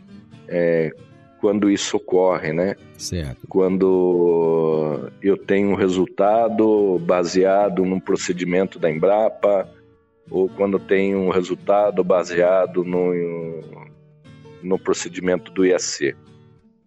é, 0.47 0.91
quando 1.39 1.69
isso 1.69 1.97
ocorre, 1.97 2.51
né? 2.51 2.75
Certo. 2.97 3.47
Quando 3.47 5.09
eu 5.21 5.37
tenho 5.37 5.69
um 5.69 5.75
resultado 5.75 6.99
baseado 6.99 7.85
num 7.85 7.99
procedimento 7.99 8.79
da 8.79 8.91
Embrapa, 8.91 9.69
ou 10.29 10.49
quando 10.49 10.79
tenho 10.79 11.19
um 11.19 11.29
resultado 11.29 12.03
baseado 12.03 12.83
no, 12.83 13.13
no 14.63 14.79
procedimento 14.79 15.51
do 15.51 15.65
IAC. 15.65 16.15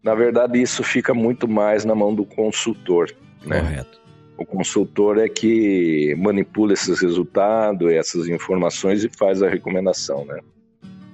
Na 0.02 0.14
verdade, 0.14 0.60
isso 0.60 0.82
fica 0.82 1.14
muito 1.14 1.46
mais 1.46 1.84
na 1.84 1.94
mão 1.94 2.14
do 2.14 2.24
consultor. 2.24 3.08
Né? 3.44 3.60
Correto. 3.60 4.00
O 4.36 4.46
consultor 4.46 5.18
é 5.18 5.28
que 5.28 6.14
manipula 6.16 6.72
esses 6.72 7.00
resultados, 7.00 7.90
essas 7.90 8.28
informações 8.28 9.02
e 9.02 9.08
faz 9.08 9.42
a 9.42 9.48
recomendação, 9.48 10.24
né? 10.24 10.38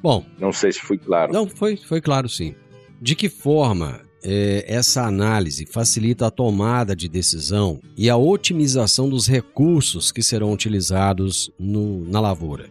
Bom. 0.02 0.22
Não 0.38 0.52
sei 0.52 0.72
se 0.72 0.80
foi 0.80 0.98
claro. 0.98 1.32
Não, 1.32 1.48
foi, 1.48 1.78
foi 1.78 2.00
claro 2.02 2.28
sim. 2.28 2.54
De 3.00 3.16
que 3.16 3.30
forma 3.30 4.02
é, 4.22 4.64
essa 4.66 5.02
análise 5.04 5.66
facilita 5.66 6.26
a 6.26 6.30
tomada 6.30 6.94
de 6.94 7.08
decisão 7.08 7.80
e 7.96 8.10
a 8.10 8.16
otimização 8.16 9.08
dos 9.08 9.26
recursos 9.26 10.12
que 10.12 10.22
serão 10.22 10.52
utilizados 10.52 11.50
no, 11.58 12.04
na 12.04 12.20
lavoura? 12.20 12.68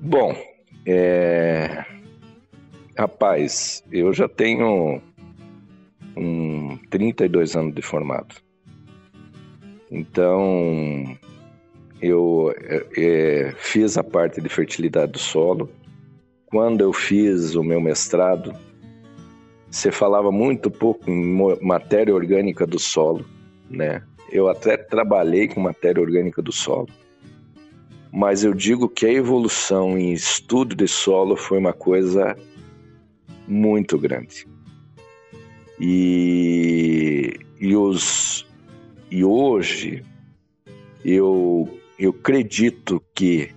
Bom, 0.00 0.36
é... 0.84 1.84
rapaz, 2.98 3.84
eu 3.92 4.12
já 4.12 4.28
tenho 4.28 5.00
com 6.14 6.78
32 6.90 7.56
anos 7.56 7.74
de 7.74 7.82
formado. 7.82 8.34
Então, 9.90 11.16
eu 12.00 12.54
é, 12.96 13.52
fiz 13.58 13.98
a 13.98 14.02
parte 14.02 14.40
de 14.40 14.48
fertilidade 14.48 15.12
do 15.12 15.18
solo. 15.18 15.70
Quando 16.46 16.80
eu 16.80 16.92
fiz 16.92 17.54
o 17.54 17.62
meu 17.62 17.80
mestrado, 17.80 18.54
você 19.70 19.90
falava 19.90 20.30
muito 20.30 20.70
pouco 20.70 21.10
em 21.10 21.58
matéria 21.62 22.14
orgânica 22.14 22.66
do 22.66 22.78
solo, 22.78 23.24
né? 23.70 24.02
Eu 24.30 24.48
até 24.48 24.76
trabalhei 24.76 25.48
com 25.48 25.60
matéria 25.60 26.00
orgânica 26.00 26.42
do 26.42 26.52
solo, 26.52 26.88
mas 28.10 28.44
eu 28.44 28.52
digo 28.52 28.88
que 28.88 29.06
a 29.06 29.12
evolução 29.12 29.96
em 29.96 30.12
estudo 30.12 30.74
de 30.74 30.88
solo 30.88 31.36
foi 31.36 31.58
uma 31.58 31.72
coisa 31.72 32.36
muito 33.46 33.98
grande. 33.98 34.46
E, 35.84 37.40
e, 37.60 37.74
os, 37.74 38.46
e 39.10 39.24
hoje 39.24 40.04
eu, 41.04 41.68
eu 41.98 42.10
acredito 42.10 43.02
que 43.12 43.50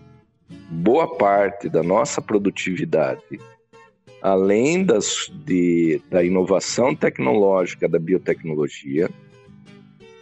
boa 0.72 1.16
parte 1.18 1.70
da 1.70 1.84
nossa 1.84 2.24
produtividade, 2.24 3.40
além 4.24 4.84
das, 4.84 5.32
de, 5.46 6.02
da 6.10 6.24
inovação 6.24 6.96
tecnológica 6.96 7.88
da 7.88 8.00
biotecnologia, 8.00 9.08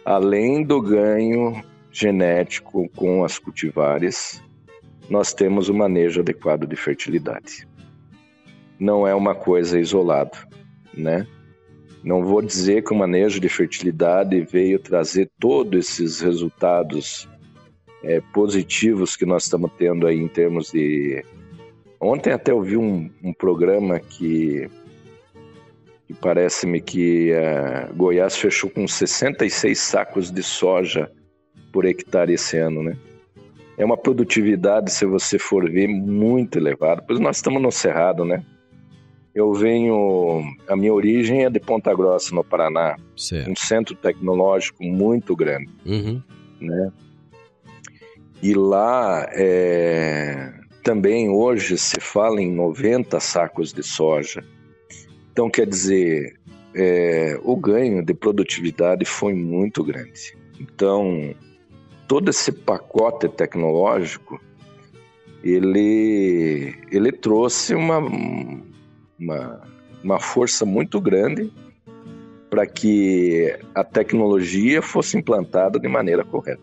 além 0.04 0.62
do 0.62 0.82
ganho 0.82 1.64
genético 1.90 2.86
com 2.90 3.24
as 3.24 3.38
cultivares, 3.38 4.42
nós 5.08 5.32
temos 5.32 5.70
o 5.70 5.74
manejo 5.74 6.20
adequado 6.20 6.66
de 6.66 6.76
fertilidade. 6.76 7.66
Não 8.78 9.08
é 9.08 9.14
uma 9.14 9.34
coisa 9.34 9.80
isolada, 9.80 10.36
né? 10.92 11.26
Não 12.04 12.22
vou 12.22 12.42
dizer 12.42 12.84
que 12.84 12.92
o 12.92 12.96
manejo 12.96 13.40
de 13.40 13.48
fertilidade 13.48 14.38
veio 14.42 14.78
trazer 14.78 15.30
todos 15.40 15.88
esses 15.88 16.20
resultados 16.20 17.26
é, 18.02 18.20
positivos 18.20 19.16
que 19.16 19.24
nós 19.24 19.44
estamos 19.44 19.70
tendo 19.78 20.06
aí 20.06 20.18
em 20.18 20.28
termos 20.28 20.70
de. 20.70 21.24
Ontem 21.98 22.30
até 22.30 22.52
eu 22.52 22.60
vi 22.60 22.76
um, 22.76 23.10
um 23.22 23.32
programa 23.32 23.98
que, 23.98 24.68
que 26.06 26.12
parece-me 26.12 26.82
que 26.82 27.32
uh, 27.32 27.94
Goiás 27.94 28.36
fechou 28.36 28.68
com 28.68 28.86
66 28.86 29.78
sacos 29.78 30.30
de 30.30 30.42
soja 30.42 31.10
por 31.72 31.86
hectare 31.86 32.34
esse 32.34 32.58
ano, 32.58 32.82
né? 32.82 32.98
É 33.78 33.84
uma 33.84 33.96
produtividade, 33.96 34.92
se 34.92 35.06
você 35.06 35.38
for 35.38 35.68
ver, 35.70 35.88
muito 35.88 36.58
elevada. 36.58 37.02
Pois 37.02 37.18
nós 37.18 37.36
estamos 37.36 37.62
no 37.62 37.72
Cerrado, 37.72 38.26
né? 38.26 38.44
Eu 39.34 39.52
venho. 39.52 40.42
A 40.68 40.76
minha 40.76 40.94
origem 40.94 41.44
é 41.44 41.50
de 41.50 41.58
Ponta 41.58 41.92
Grossa, 41.94 42.34
no 42.34 42.44
Paraná. 42.44 42.96
Certo. 43.16 43.50
Um 43.50 43.56
centro 43.56 43.94
tecnológico 43.96 44.84
muito 44.84 45.34
grande. 45.34 45.70
Uhum. 45.84 46.22
Né? 46.60 46.92
E 48.42 48.54
lá 48.54 49.26
é, 49.32 50.52
também 50.82 51.30
hoje 51.30 51.76
se 51.78 51.98
fala 52.00 52.40
em 52.40 52.52
90 52.52 53.18
sacos 53.18 53.72
de 53.72 53.82
soja. 53.82 54.44
Então, 55.32 55.50
quer 55.50 55.66
dizer, 55.66 56.38
é, 56.74 57.38
o 57.42 57.56
ganho 57.56 58.04
de 58.04 58.14
produtividade 58.14 59.04
foi 59.04 59.34
muito 59.34 59.82
grande. 59.82 60.36
Então, 60.60 61.34
todo 62.06 62.28
esse 62.28 62.52
pacote 62.52 63.28
tecnológico, 63.28 64.40
ele, 65.42 66.74
ele 66.90 67.10
trouxe 67.10 67.74
uma, 67.74 67.98
uma, 69.24 69.60
uma 70.02 70.20
força 70.20 70.64
muito 70.64 71.00
grande 71.00 71.50
para 72.50 72.66
que 72.66 73.56
a 73.74 73.82
tecnologia 73.82 74.80
fosse 74.80 75.16
implantada 75.16 75.78
de 75.78 75.88
maneira 75.88 76.24
correta. 76.24 76.62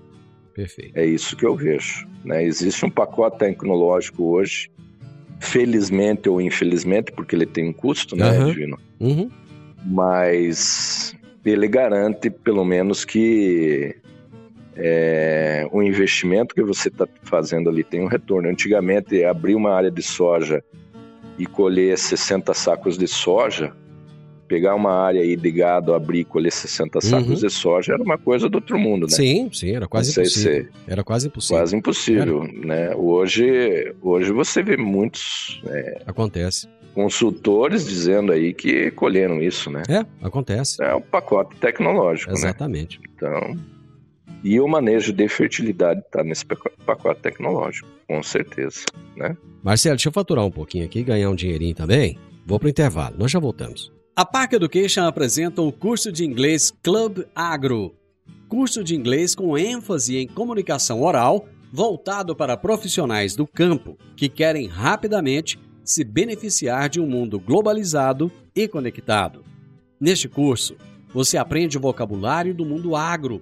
Perfeito. 0.54 0.97
É 0.97 1.06
isso 1.06 1.36
que 1.36 1.45
eu 1.45 1.56
vejo. 1.56 2.08
Né? 2.24 2.43
Existe 2.43 2.86
um 2.86 2.89
pacote 2.89 3.39
tecnológico 3.39 4.24
hoje, 4.24 4.69
felizmente 5.39 6.30
ou 6.30 6.39
infelizmente, 6.39 7.12
porque 7.12 7.36
ele 7.36 7.45
tem 7.45 7.67
um 7.67 7.74
custo, 7.74 8.15
né, 8.15 8.30
Aham. 8.30 8.45
Divino? 8.45 8.78
Uhum. 9.00 9.30
Mas 9.86 11.15
ele 11.43 11.67
garante, 11.67 12.30
pelo 12.30 12.63
menos, 12.63 13.04
que 13.04 13.95
é, 14.76 15.67
o 15.71 15.82
investimento 15.82 16.54
que 16.54 16.63
você 16.63 16.89
está 16.89 17.08
fazendo 17.24 17.69
ali 17.69 17.84
tem 17.84 18.02
um 18.02 18.08
retorno. 18.08 18.47
Antigamente, 18.47 19.24
abrir 19.24 19.56
uma 19.56 19.74
área 19.74 19.91
de 19.91 20.02
soja 20.02 20.63
e 21.41 21.45
colher 21.45 21.97
60 21.97 22.54
sacos 22.54 22.97
de 22.97 23.08
soja, 23.08 23.73
pegar 24.47 24.75
uma 24.75 24.91
área 24.91 25.21
aí 25.21 25.36
de 25.38 25.49
gado, 25.51 25.93
abrir 25.93 26.19
e 26.19 26.23
colher 26.25 26.51
60 26.51 26.99
sacos 26.99 27.30
Uhum. 27.41 27.47
de 27.47 27.49
soja 27.49 27.93
era 27.93 28.04
uma 28.04 28.17
coisa 28.17 28.49
do 28.49 28.56
outro 28.56 28.77
mundo, 28.77 29.04
né? 29.10 29.15
Sim, 29.15 29.49
sim, 29.54 29.71
era 29.75 29.88
quase 29.88 30.12
impossível. 30.12 30.63
se- 30.65 30.69
Era 30.88 31.04
quase 31.04 31.27
impossível. 31.27 31.58
Quase 31.62 31.75
impossível, 31.77 32.43
né? 32.43 32.93
Hoje, 32.95 33.95
hoje 34.01 34.32
você 34.34 34.62
vê 34.62 34.75
muitos 34.75 35.62
é, 35.67 36.01
Acontece. 36.06 36.67
consultores 36.93 37.86
dizendo 37.86 38.32
aí 38.34 38.54
que 38.54 38.91
colheram 38.91 39.41
isso, 39.41 39.71
né? 39.71 39.84
É, 39.88 40.06
acontece. 40.25 40.84
É 40.84 40.93
um 40.93 41.01
pacote 41.01 41.56
tecnológico, 41.56 42.32
né? 42.32 42.38
Exatamente. 42.38 42.99
Então, 43.15 43.56
e 44.43 44.60
o 44.60 44.67
manejo 44.67 45.13
de 45.13 45.27
fertilidade 45.27 46.01
está 46.01 46.23
nesse 46.23 46.45
paco- 46.45 46.71
pacote 46.86 47.21
tecnológico, 47.21 47.88
com 48.08 48.21
certeza, 48.23 48.86
né? 49.15 49.38
Marcelo, 49.63 49.95
deixa 49.95 50.10
eu 50.10 50.13
faturar 50.13 50.45
um 50.45 50.51
pouquinho 50.51 50.86
aqui 50.86 50.99
e 50.99 51.04
ganhar 51.04 51.30
um 51.30 51.36
dinheirinho 51.36 51.75
também. 51.75 52.17
Vou 52.45 52.60
pro 52.60 52.69
intervalo, 52.69 53.15
nós 53.17 53.32
já 53.32 53.39
voltamos. 53.39 53.91
A 54.15 54.25
Park 54.25 54.54
Education 54.54 55.04
apresenta 55.04 55.62
o 55.62 55.71
curso 55.71 56.12
de 56.12 56.25
inglês 56.25 56.73
Club 56.84 57.23
Agro. 57.36 57.95
Curso 58.49 58.84
de 58.84 58.95
inglês 58.95 59.34
com 59.34 59.58
ênfase 59.58 60.17
em 60.17 60.27
comunicação 60.27 61.01
oral, 61.01 61.47
voltado 61.71 62.36
para 62.36 62.58
profissionais 62.58 63.36
do 63.36 63.47
campo 63.47 63.97
que 64.17 64.27
querem 64.27 64.67
rapidamente 64.67 65.58
se 65.84 66.04
beneficiar 66.04 66.89
de 66.89 66.99
um 66.99 67.08
mundo 67.08 67.39
globalizado 67.39 68.30
e 68.54 68.67
conectado. 68.67 69.43
Neste 69.99 70.27
curso, 70.27 70.75
você 71.13 71.38
aprende 71.38 71.77
o 71.77 71.82
vocabulário 71.82 72.54
do 72.54 72.65
mundo 72.65 72.95
agro, 72.95 73.41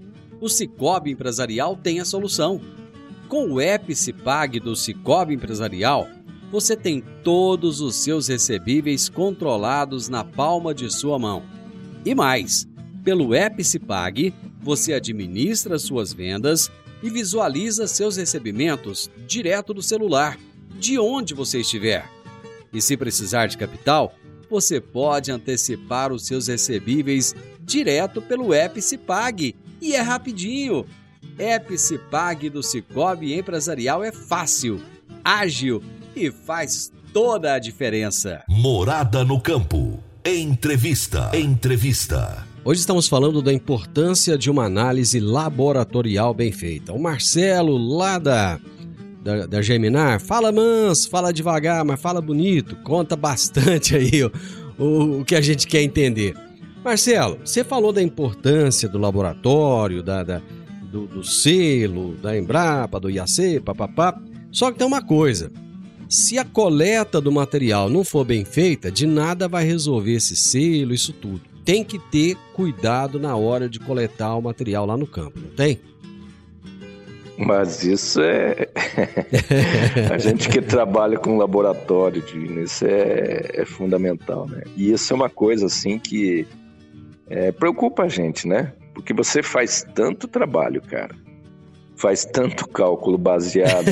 O 0.41 0.49
Cicobi 0.49 1.11
Empresarial 1.11 1.77
tem 1.77 1.99
a 1.99 2.05
solução. 2.05 2.59
Com 3.29 3.51
o 3.51 3.61
app 3.61 3.93
do 4.59 4.75
Cicobi 4.75 5.35
Empresarial, 5.35 6.09
você 6.51 6.75
tem 6.75 6.99
todos 7.23 7.79
os 7.79 7.95
seus 7.97 8.27
recebíveis 8.27 9.07
controlados 9.07 10.09
na 10.09 10.23
palma 10.23 10.73
de 10.73 10.91
sua 10.91 11.19
mão. 11.19 11.43
E 12.03 12.15
mais, 12.15 12.67
pelo 13.03 13.35
app 13.35 13.63
você 14.59 14.93
administra 14.93 15.77
suas 15.77 16.11
vendas 16.11 16.71
e 17.03 17.09
visualiza 17.11 17.85
seus 17.85 18.17
recebimentos 18.17 19.11
direto 19.27 19.75
do 19.75 19.83
celular, 19.83 20.39
de 20.79 20.97
onde 20.97 21.35
você 21.35 21.61
estiver. 21.61 22.09
E 22.73 22.81
se 22.81 22.97
precisar 22.97 23.45
de 23.45 23.59
capital, 23.59 24.15
você 24.49 24.81
pode 24.81 25.31
antecipar 25.31 26.11
os 26.11 26.25
seus 26.25 26.47
recebíveis 26.47 27.35
direto 27.61 28.23
pelo 28.23 28.55
app 28.55 28.81
e 29.81 29.95
é 29.95 30.01
rapidinho. 30.01 30.85
App 31.37 31.77
Cipag 31.77 32.49
do 32.49 32.61
Cicobi 32.61 33.33
Empresarial 33.33 34.03
é 34.03 34.11
fácil, 34.11 34.81
ágil 35.23 35.81
e 36.15 36.31
faz 36.31 36.91
toda 37.11 37.53
a 37.53 37.59
diferença. 37.59 38.43
Morada 38.47 39.23
no 39.23 39.39
campo. 39.39 39.99
Entrevista. 40.23 41.31
Entrevista. 41.33 42.45
Hoje 42.63 42.79
estamos 42.79 43.07
falando 43.07 43.41
da 43.41 43.51
importância 43.51 44.37
de 44.37 44.51
uma 44.51 44.65
análise 44.65 45.19
laboratorial 45.19 46.31
bem 46.31 46.51
feita. 46.51 46.93
O 46.93 47.01
Marcelo, 47.01 47.75
lá 47.75 48.19
da, 48.19 48.59
da, 49.23 49.47
da 49.47 49.61
Geminar, 49.63 50.21
fala 50.21 50.51
manso, 50.51 51.09
fala 51.09 51.33
devagar, 51.33 51.83
mas 51.83 51.99
fala 51.99 52.21
bonito, 52.21 52.75
conta 52.83 53.15
bastante 53.15 53.95
aí 53.95 54.23
o, 54.23 54.31
o, 54.77 55.21
o 55.21 55.25
que 55.25 55.35
a 55.35 55.41
gente 55.41 55.65
quer 55.65 55.81
entender. 55.81 56.35
Marcelo, 56.83 57.39
você 57.45 57.63
falou 57.63 57.93
da 57.93 58.01
importância 58.01 58.89
do 58.89 58.97
laboratório, 58.97 60.01
da, 60.01 60.23
da 60.23 60.41
do, 60.91 61.05
do, 61.05 61.23
selo, 61.23 62.15
da 62.15 62.37
Embrapa, 62.37 62.99
do 62.99 63.09
IAC, 63.09 63.59
papapá. 63.63 64.19
Só 64.51 64.71
que 64.71 64.79
tem 64.79 64.87
uma 64.87 65.01
coisa: 65.01 65.51
se 66.09 66.37
a 66.37 66.43
coleta 66.43 67.21
do 67.21 67.31
material 67.31 67.89
não 67.89 68.03
for 68.03 68.25
bem 68.25 68.43
feita, 68.43 68.91
de 68.91 69.05
nada 69.05 69.47
vai 69.47 69.63
resolver 69.63 70.13
esse 70.13 70.35
selo, 70.35 70.93
isso 70.93 71.13
tudo. 71.13 71.41
Tem 71.63 71.83
que 71.83 71.99
ter 71.99 72.35
cuidado 72.53 73.19
na 73.19 73.35
hora 73.35 73.69
de 73.69 73.79
coletar 73.79 74.35
o 74.35 74.41
material 74.41 74.85
lá 74.85 74.97
no 74.97 75.05
campo, 75.05 75.39
não 75.39 75.51
tem? 75.51 75.79
Mas 77.37 77.83
isso 77.83 78.19
é. 78.21 78.67
a 80.11 80.17
gente 80.17 80.49
que 80.49 80.61
trabalha 80.61 81.17
com 81.17 81.37
laboratório, 81.37 82.23
isso 82.63 82.85
é, 82.85 83.51
é, 83.53 83.65
fundamental, 83.65 84.47
né? 84.47 84.63
E 84.75 84.91
isso 84.91 85.13
é 85.13 85.15
uma 85.15 85.29
coisa 85.29 85.67
assim 85.67 85.97
que 85.97 86.45
é, 87.31 87.51
preocupa 87.51 88.03
a 88.03 88.07
gente, 88.09 88.45
né? 88.45 88.73
Porque 88.93 89.13
você 89.13 89.41
faz 89.41 89.87
tanto 89.95 90.27
trabalho, 90.27 90.81
cara. 90.81 91.15
Faz 91.95 92.25
tanto 92.25 92.67
cálculo 92.67 93.17
baseado 93.17 93.89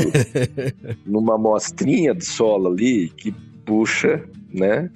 numa 1.06 1.36
amostrinha 1.36 2.14
de 2.14 2.26
solo 2.26 2.68
ali 2.68 3.08
que 3.10 3.32
puxa, 3.66 4.22
né? 4.54 4.92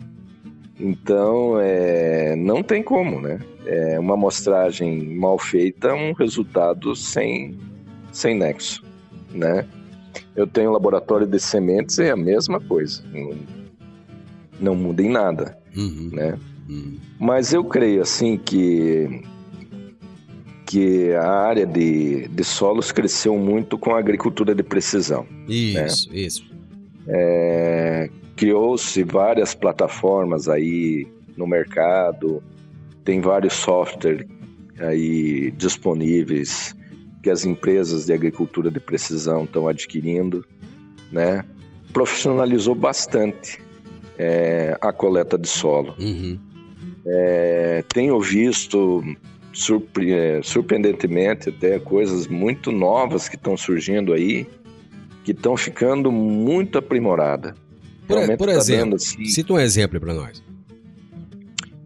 Então, 0.77 1.57
é, 1.61 2.35
não 2.35 2.61
tem 2.61 2.83
como, 2.83 3.21
né? 3.21 3.39
É 3.65 3.97
uma 3.97 4.15
amostragem 4.15 5.15
mal 5.15 5.39
feita, 5.39 5.93
um 5.93 6.11
resultado 6.11 6.93
sem, 6.97 7.57
sem 8.11 8.35
nexo, 8.35 8.83
né? 9.31 9.65
Eu 10.35 10.45
tenho 10.45 10.69
um 10.69 10.73
laboratório 10.73 11.25
de 11.25 11.39
sementes 11.39 11.97
e 11.99 12.03
é 12.03 12.11
a 12.11 12.17
mesma 12.17 12.59
coisa. 12.59 13.01
Não, 13.13 13.37
não 14.59 14.75
muda 14.75 15.01
em 15.01 15.09
nada, 15.09 15.57
uhum. 15.77 16.09
né? 16.11 16.37
Mas 17.19 17.53
eu 17.53 17.63
creio, 17.63 18.01
assim, 18.01 18.37
que 18.37 19.23
que 20.65 21.11
a 21.13 21.29
área 21.29 21.67
de, 21.67 22.27
de 22.29 22.43
solos 22.43 22.91
cresceu 22.91 23.37
muito 23.37 23.77
com 23.77 23.93
a 23.93 23.99
agricultura 23.99 24.55
de 24.55 24.63
precisão. 24.63 25.27
Isso, 25.47 26.09
né? 26.09 26.17
isso. 26.17 26.51
É, 27.07 28.09
Criou-se 28.35 29.03
várias 29.03 29.53
plataformas 29.53 30.49
aí 30.49 31.07
no 31.37 31.45
mercado, 31.45 32.41
tem 33.03 33.21
vários 33.21 33.53
softwares 33.53 34.25
aí 34.79 35.51
disponíveis 35.51 36.75
que 37.21 37.29
as 37.29 37.45
empresas 37.45 38.07
de 38.07 38.13
agricultura 38.13 38.71
de 38.71 38.79
precisão 38.79 39.43
estão 39.43 39.67
adquirindo, 39.67 40.43
né? 41.11 41.45
Profissionalizou 41.93 42.73
bastante 42.73 43.61
é, 44.17 44.75
a 44.81 44.91
coleta 44.91 45.37
de 45.37 45.47
solo. 45.47 45.93
Uhum. 45.99 46.39
É, 47.05 47.83
tenho 47.93 48.19
visto 48.21 49.03
surpre 49.51 50.11
é, 50.11 50.41
surpreendentemente 50.41 51.49
até 51.49 51.77
coisas 51.79 52.27
muito 52.27 52.71
novas 52.71 53.29
que 53.29 53.35
estão 53.35 53.55
surgindo 53.55 54.13
aí, 54.13 54.47
que 55.23 55.31
estão 55.31 55.55
ficando 55.55 56.11
muito 56.11 56.77
aprimoradas. 56.77 57.53
Por, 58.07 58.37
por 58.37 58.47
tá 58.47 58.53
exemplo, 58.53 58.95
assim, 58.95 59.25
cita 59.25 59.53
um 59.53 59.59
exemplo 59.59 59.99
para 59.99 60.13
nós. 60.13 60.43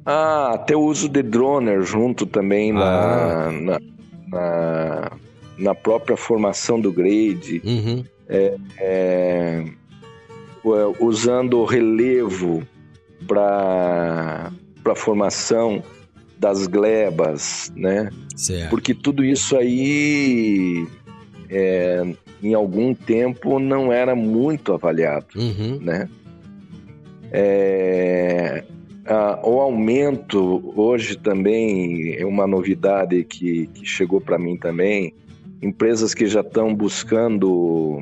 Ah, 0.06 0.54
até 0.54 0.76
o 0.76 0.82
uso 0.82 1.10
de 1.10 1.22
droner 1.22 1.82
junto 1.84 2.26
também 2.26 2.72
ah. 2.72 2.74
na, 2.74 3.52
na, 3.52 3.80
na, 4.28 5.12
na, 5.58 5.76
própria 5.76 6.16
formação 6.16 6.80
do 6.80 6.92
grade. 6.92 7.62
Uhum. 7.64 8.04
É, 8.30 8.56
é, 8.80 9.66
usando 11.00 11.64
relevo 11.66 12.66
para 13.28 14.52
a 14.92 14.96
formação 14.96 15.84
das 16.40 16.68
glebas, 16.68 17.72
né? 17.76 18.10
Certo. 18.36 18.70
Porque 18.70 18.94
tudo 18.94 19.24
isso 19.24 19.58
aí 19.58 20.88
é, 21.50 22.04
em 22.42 22.54
algum 22.54 22.94
tempo 22.94 23.60
não 23.60 23.92
era 23.92 24.16
muito 24.16 24.74
avaliado, 24.74 25.28
uhum. 25.36 25.80
né? 25.82 26.08
É, 27.32 28.64
a, 29.06 29.40
o 29.44 29.60
aumento 29.60 30.74
hoje 30.76 31.18
também 31.18 32.16
é 32.16 32.26
uma 32.26 32.46
novidade 32.46 33.24
que, 33.24 33.68
que 33.68 33.86
chegou 33.86 34.22
para 34.22 34.38
mim 34.38 34.58
também. 34.58 35.14
Empresas 35.62 36.14
que 36.14 36.28
já 36.28 36.42
estão 36.42 36.74
buscando 36.74 38.00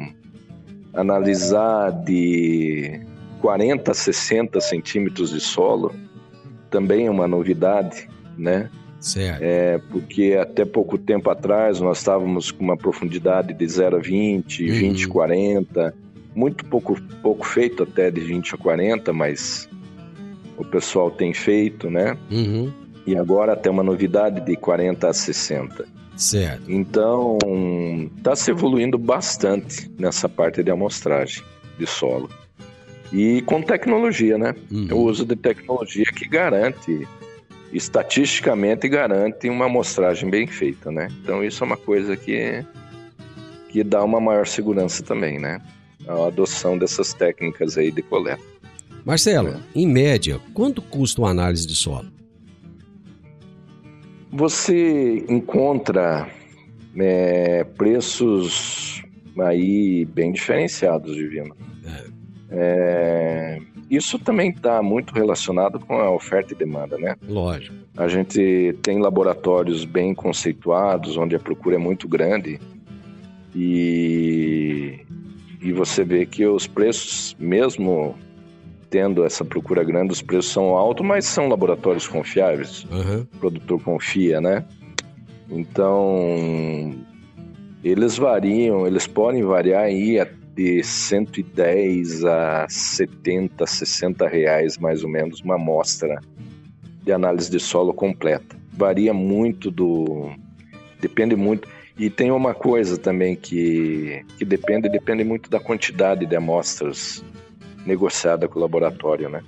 analisar 0.94 1.92
de 2.04 3.00
40 3.42 3.92
a 3.92 3.94
60 3.94 4.60
centímetros 4.60 5.32
de 5.32 5.40
solo 5.40 5.94
também 6.76 7.08
é 7.08 7.10
uma 7.10 7.26
novidade, 7.26 8.10
né? 8.38 8.70
Certo. 9.00 9.42
É, 9.42 9.78
porque 9.90 10.38
até 10.38 10.66
pouco 10.66 10.98
tempo 10.98 11.30
atrás 11.30 11.80
nós 11.80 12.00
estávamos 12.00 12.52
com 12.52 12.66
uma 12.66 12.76
profundidade 12.76 13.54
de 13.54 13.66
0 13.66 13.96
a 13.96 14.00
20, 14.00 14.66
uhum. 14.66 14.76
20 14.76 15.06
a 15.06 15.08
40, 15.08 15.94
muito 16.36 16.66
pouco, 16.66 17.02
pouco 17.22 17.48
feito 17.48 17.84
até 17.84 18.12
de 18.12 18.20
20 18.20 18.56
a 18.56 18.58
40, 18.58 19.14
mas 19.14 19.70
o 20.58 20.66
pessoal 20.66 21.10
tem 21.10 21.34
feito, 21.34 21.90
né? 21.90 22.18
Uhum. 22.30 22.70
E 23.08 23.16
agora 23.16 23.56
tem 23.56 23.72
uma 23.72 23.84
novidade 23.84 24.42
de 24.42 24.58
40 24.58 25.08
a 25.08 25.14
60. 25.14 25.86
Certo. 26.18 26.70
Então, 26.70 27.38
está 28.18 28.36
se 28.36 28.52
evoluindo 28.52 28.98
bastante 28.98 29.90
nessa 29.98 30.28
parte 30.28 30.62
de 30.62 30.72
amostragem 30.72 31.42
de 31.80 31.88
solo. 31.88 32.30
E 33.14 33.42
com 33.44 33.62
tecnologia, 33.62 34.38
né? 34.38 34.56
Uhum. 34.72 34.88
O 34.92 34.98
uso 35.04 35.26
de 35.26 35.36
tecnologia 35.36 36.06
que 36.06 36.28
garante 36.28 37.08
estatisticamente 37.72 38.88
garante 38.88 39.50
uma 39.50 39.66
amostragem 39.66 40.30
bem 40.30 40.48
feita, 40.48 40.92
né? 40.92 41.10
Então 41.22 41.44
isso 41.44 41.64
é 41.64 41.68
uma 41.68 41.78
coisa 41.78 42.16
que, 42.16 42.64
que 43.70 43.84
dá 43.84 44.04
uma 44.04 44.20
maior 44.20 44.48
segurança 44.48 45.04
também, 45.04 45.40
né? 45.40 45.62
A 46.08 46.28
adoção 46.28 46.78
dessas 46.78 47.14
técnicas 47.14 47.78
aí 47.78 47.92
de 47.92 48.02
coleta. 48.02 48.42
Marcelo, 49.04 49.50
é. 49.50 49.60
em 49.76 49.88
média, 49.88 50.40
quanto 50.54 50.82
custa 50.82 51.22
uma 51.22 51.30
análise 51.30 51.68
de 51.68 51.76
solo? 51.76 52.08
Você 54.32 55.24
encontra 55.30 56.28
é, 56.98 57.64
preços 57.64 59.04
aí 59.40 60.06
bem 60.06 60.32
diferenciados, 60.32 61.16
Divino. 61.16 61.56
É. 62.50 63.60
Isso 63.90 64.18
também 64.18 64.50
está 64.50 64.82
muito 64.82 65.14
relacionado 65.14 65.80
com 65.80 66.00
a 66.00 66.10
oferta 66.10 66.54
e 66.54 66.58
demanda, 66.58 66.98
né? 66.98 67.16
Lógico. 67.28 67.76
A 67.96 68.08
gente 68.08 68.76
tem 68.82 69.00
laboratórios 69.00 69.86
bem 69.86 70.14
conceituados, 70.14 71.18
onde 71.18 71.36
a 71.36 71.40
procura 71.40 71.76
é 71.76 71.80
muito 71.80 72.08
grande 72.08 72.60
e, 73.56 75.00
e 75.62 75.72
você 75.72 76.04
vê 76.04 76.26
que 76.26 76.46
os 76.46 76.68
preços, 76.68 77.36
mesmo 77.40 78.16
tendo 78.90 79.24
essa 79.24 79.46
procura 79.46 79.84
grande, 79.84 80.12
os 80.12 80.22
preços 80.22 80.52
são 80.52 80.76
altos, 80.76 81.06
mas 81.06 81.26
são 81.26 81.48
laboratórios 81.48 82.08
confiáveis. 82.08 82.86
Uhum. 82.92 83.22
O 83.22 83.38
produtor 83.38 83.82
confia, 83.82 84.42
né? 84.42 84.66
Então, 85.50 86.96
eles 87.84 88.18
variam, 88.18 88.86
eles 88.86 89.08
podem 89.08 89.44
variar 89.44 89.84
aí 89.84 90.20
de 90.56 90.82
110 90.82 92.24
a 92.24 92.66
70, 92.70 93.68
60 93.68 94.28
reais 94.28 94.78
mais 94.78 95.04
ou 95.04 95.10
menos 95.10 95.42
uma 95.42 95.56
amostra 95.56 96.22
de 97.04 97.12
análise 97.12 97.52
de 97.52 97.60
solo 97.60 97.94
completa. 97.94 98.56
Varia 98.72 99.14
muito 99.14 99.70
do. 99.70 100.32
Depende 101.00 101.36
muito. 101.36 101.68
E 101.98 102.10
tem 102.10 102.32
uma 102.32 102.54
coisa 102.54 102.98
também 102.98 103.36
que, 103.36 104.26
que 104.38 104.44
depende, 104.44 104.90
depende 104.90 105.24
muito 105.24 105.50
da 105.50 105.60
quantidade 105.60 106.26
de 106.26 106.36
amostras 106.36 107.24
negociada 107.86 108.48
com 108.48 108.60
o 108.60 108.62
laboratório, 108.62 109.30
né? 109.30 109.44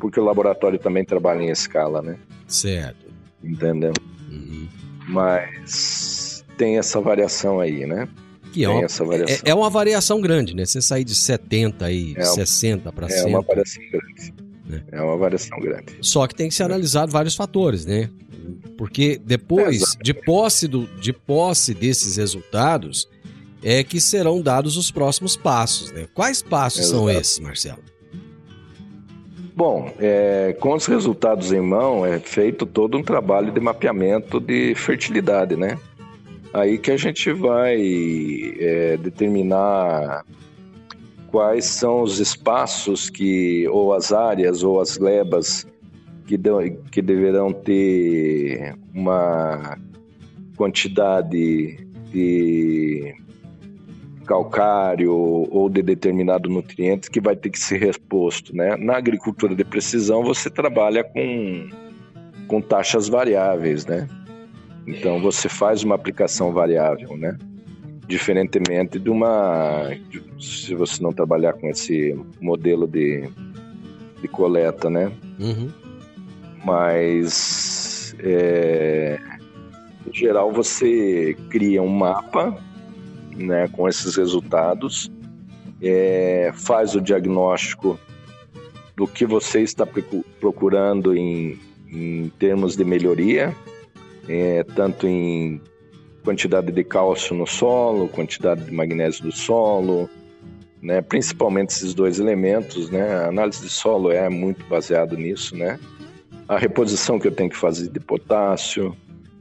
Porque 0.00 0.18
o 0.18 0.24
laboratório 0.24 0.78
também 0.78 1.04
trabalha 1.04 1.42
em 1.42 1.50
escala, 1.50 2.00
né? 2.00 2.16
Certo. 2.48 3.06
Entendeu? 3.42 3.92
Uhum. 4.30 4.66
Mas 5.08 6.44
tem 6.56 6.78
essa 6.78 7.00
variação 7.00 7.60
aí, 7.60 7.86
né? 7.86 8.08
Que 8.52 8.64
é 8.64 8.68
uma, 8.68 8.84
é, 8.84 9.40
é, 9.44 9.54
uma 9.54 9.70
variação 9.70 10.20
grande, 10.20 10.54
né? 10.54 10.64
Você 10.64 10.82
sair 10.82 11.04
de 11.04 11.14
70 11.14 11.90
e 11.92 12.14
é 12.16 12.24
60 12.24 12.92
para 12.92 13.08
100. 13.08 13.22
É 13.22 13.26
uma 13.26 13.42
variação 13.42 13.82
grande. 13.90 14.34
Né? 14.66 14.82
É 14.92 15.02
uma 15.02 15.16
variação 15.16 15.60
grande. 15.60 15.96
Só 16.00 16.26
que 16.26 16.34
tem 16.34 16.48
que 16.48 16.54
ser 16.54 16.64
analisado 16.64 17.12
vários 17.12 17.34
fatores, 17.34 17.86
né? 17.86 18.10
Porque 18.76 19.20
depois, 19.24 19.96
de 20.02 20.14
posse, 20.14 20.66
do, 20.66 20.86
de 21.00 21.12
posse 21.12 21.74
desses 21.74 22.16
resultados, 22.16 23.08
é 23.62 23.84
que 23.84 24.00
serão 24.00 24.40
dados 24.40 24.76
os 24.76 24.90
próximos 24.90 25.36
passos, 25.36 25.92
né? 25.92 26.06
Quais 26.14 26.42
passos 26.42 26.80
Exato. 26.80 26.96
são 26.96 27.10
esses, 27.10 27.38
Marcelo? 27.38 27.90
Bom, 29.54 29.92
é, 29.98 30.56
com 30.58 30.74
os 30.74 30.86
resultados 30.86 31.52
em 31.52 31.60
mão, 31.60 32.06
é 32.06 32.18
feito 32.18 32.64
todo 32.64 32.96
um 32.96 33.02
trabalho 33.02 33.52
de 33.52 33.60
mapeamento 33.60 34.40
de 34.40 34.74
fertilidade, 34.74 35.56
né? 35.56 35.76
Aí 36.52 36.78
que 36.78 36.90
a 36.90 36.96
gente 36.96 37.32
vai 37.32 37.80
é, 38.58 38.96
determinar 38.96 40.24
quais 41.28 41.64
são 41.64 42.02
os 42.02 42.18
espaços 42.18 43.08
que, 43.08 43.68
ou 43.68 43.94
as 43.94 44.12
áreas, 44.12 44.64
ou 44.64 44.80
as 44.80 44.96
glebas 44.96 45.66
que, 46.26 46.36
de, 46.36 46.50
que 46.90 47.00
deverão 47.00 47.52
ter 47.52 48.74
uma 48.92 49.78
quantidade 50.56 51.78
de 52.12 53.14
calcário 54.26 55.12
ou 55.12 55.68
de 55.68 55.82
determinado 55.82 56.48
nutriente 56.48 57.10
que 57.10 57.20
vai 57.20 57.34
ter 57.34 57.50
que 57.50 57.58
ser 57.58 57.80
reposto, 57.80 58.54
né? 58.54 58.76
Na 58.76 58.96
agricultura 58.96 59.54
de 59.54 59.64
precisão 59.64 60.22
você 60.22 60.48
trabalha 60.48 61.02
com, 61.02 61.68
com 62.46 62.60
taxas 62.60 63.08
variáveis, 63.08 63.86
né? 63.86 64.08
Então 64.86 65.20
você 65.20 65.48
faz 65.48 65.82
uma 65.82 65.94
aplicação 65.94 66.52
variável, 66.52 67.16
né? 67.16 67.36
diferentemente 68.10 68.98
de 68.98 69.08
uma. 69.08 69.88
se 70.40 70.74
você 70.74 71.00
não 71.00 71.12
trabalhar 71.12 71.52
com 71.52 71.68
esse 71.68 72.18
modelo 72.40 72.86
de, 72.88 73.30
de 74.20 74.26
coleta, 74.26 74.90
né? 74.90 75.12
Uhum. 75.38 75.70
Mas, 76.64 78.14
é, 78.18 79.18
em 80.06 80.12
geral, 80.12 80.52
você 80.52 81.36
cria 81.50 81.80
um 81.80 81.88
mapa 81.88 82.58
né, 83.36 83.68
com 83.68 83.88
esses 83.88 84.16
resultados, 84.16 85.10
é, 85.80 86.50
faz 86.52 86.96
o 86.96 87.00
diagnóstico 87.00 87.98
do 88.96 89.06
que 89.06 89.24
você 89.24 89.60
está 89.60 89.86
procu- 89.86 90.24
procurando 90.40 91.16
em, 91.16 91.58
em 91.88 92.28
termos 92.40 92.76
de 92.76 92.84
melhoria, 92.84 93.54
é, 94.30 94.62
tanto 94.62 95.08
em 95.08 95.60
quantidade 96.22 96.70
de 96.70 96.84
cálcio 96.84 97.34
no 97.34 97.46
solo, 97.46 98.06
quantidade 98.08 98.64
de 98.64 98.70
magnésio 98.70 99.24
do 99.24 99.32
solo, 99.32 100.08
né, 100.80 101.02
principalmente 101.02 101.70
esses 101.70 101.94
dois 101.94 102.20
elementos, 102.20 102.90
né, 102.90 103.12
a 103.12 103.26
análise 103.26 103.60
de 103.60 103.68
solo 103.68 104.12
é 104.12 104.28
muito 104.28 104.64
baseado 104.66 105.16
nisso, 105.16 105.56
né, 105.56 105.80
a 106.46 106.56
reposição 106.56 107.18
que 107.18 107.26
eu 107.26 107.32
tenho 107.32 107.50
que 107.50 107.56
fazer 107.56 107.88
de 107.88 107.98
potássio, 107.98 108.96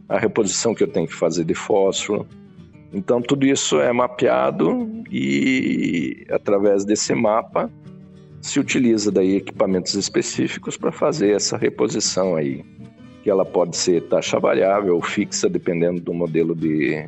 a 0.08 0.18
reposição 0.18 0.74
que 0.74 0.84
eu 0.84 0.88
tenho 0.88 1.08
que 1.08 1.14
fazer 1.14 1.44
de 1.44 1.54
fósforo. 1.54 2.28
Então 2.92 3.22
tudo 3.22 3.46
isso 3.46 3.80
é 3.80 3.94
mapeado 3.94 4.90
e 5.12 6.26
através 6.32 6.84
desse 6.84 7.14
mapa 7.14 7.72
se 8.42 8.60
utiliza 8.60 9.12
daí 9.12 9.36
equipamentos 9.36 9.94
específicos 9.94 10.78
para 10.78 10.92
fazer 10.92 11.36
essa 11.36 11.58
reposição 11.58 12.36
aí, 12.36 12.66
que 13.24 13.30
ela 13.30 13.46
pode 13.46 13.76
ser 13.76 14.04
taxa 14.04 14.40
variável 14.40 14.96
ou 14.96 15.02
fixa 15.02 15.50
dependendo 15.50 16.00
do 16.00 16.14
modelo 16.14 16.56
de, 16.56 17.08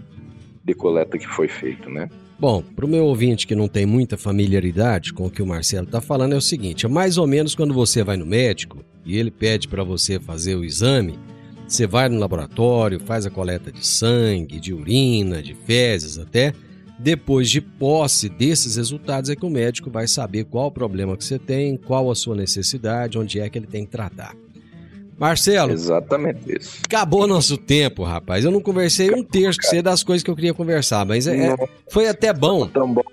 de 0.63 0.73
coleta 0.73 1.17
que 1.17 1.27
foi 1.27 1.47
feito, 1.47 1.89
né? 1.89 2.09
Bom, 2.39 2.63
para 2.75 2.85
o 2.85 2.89
meu 2.89 3.05
ouvinte 3.05 3.45
que 3.45 3.53
não 3.53 3.67
tem 3.67 3.85
muita 3.85 4.17
familiaridade 4.17 5.13
com 5.13 5.27
o 5.27 5.29
que 5.29 5.43
o 5.43 5.45
Marcelo 5.45 5.85
está 5.85 6.01
falando, 6.01 6.33
é 6.33 6.37
o 6.37 6.41
seguinte: 6.41 6.87
é 6.87 6.89
mais 6.89 7.17
ou 7.17 7.27
menos 7.27 7.53
quando 7.53 7.73
você 7.73 8.03
vai 8.03 8.17
no 8.17 8.25
médico 8.25 8.83
e 9.05 9.17
ele 9.17 9.29
pede 9.29 9.67
para 9.67 9.83
você 9.83 10.19
fazer 10.19 10.55
o 10.55 10.63
exame, 10.63 11.19
você 11.67 11.85
vai 11.85 12.09
no 12.09 12.19
laboratório, 12.19 12.99
faz 12.99 13.25
a 13.25 13.29
coleta 13.29 13.71
de 13.71 13.85
sangue, 13.85 14.59
de 14.59 14.73
urina, 14.73 15.41
de 15.41 15.53
fezes 15.53 16.17
até. 16.17 16.53
Depois 16.97 17.49
de 17.49 17.61
posse 17.61 18.27
desses 18.27 18.75
resultados, 18.75 19.29
é 19.29 19.35
que 19.35 19.45
o 19.45 19.49
médico 19.49 19.89
vai 19.89 20.07
saber 20.07 20.45
qual 20.45 20.67
o 20.67 20.71
problema 20.71 21.15
que 21.15 21.23
você 21.23 21.39
tem, 21.39 21.77
qual 21.77 22.11
a 22.11 22.15
sua 22.15 22.35
necessidade, 22.35 23.17
onde 23.17 23.39
é 23.39 23.49
que 23.49 23.57
ele 23.57 23.67
tem 23.67 23.85
que 23.85 23.91
tratar. 23.91 24.35
Marcelo, 25.21 25.71
Exatamente 25.71 26.57
isso. 26.59 26.79
acabou 26.83 27.27
nosso 27.27 27.55
tempo, 27.55 28.03
rapaz. 28.03 28.43
Eu 28.43 28.49
não 28.49 28.59
conversei 28.59 29.11
um 29.11 29.23
terço 29.23 29.59
você 29.61 29.79
das 29.79 30.01
coisas 30.01 30.23
que 30.23 30.31
eu 30.31 30.35
queria 30.35 30.51
conversar, 30.51 31.05
mas 31.05 31.27
é- 31.27 31.49
é- 31.49 31.55
foi 31.91 32.07
até 32.07 32.33
bom. 32.33 32.65
Tão 32.65 32.91
bom. 32.91 33.03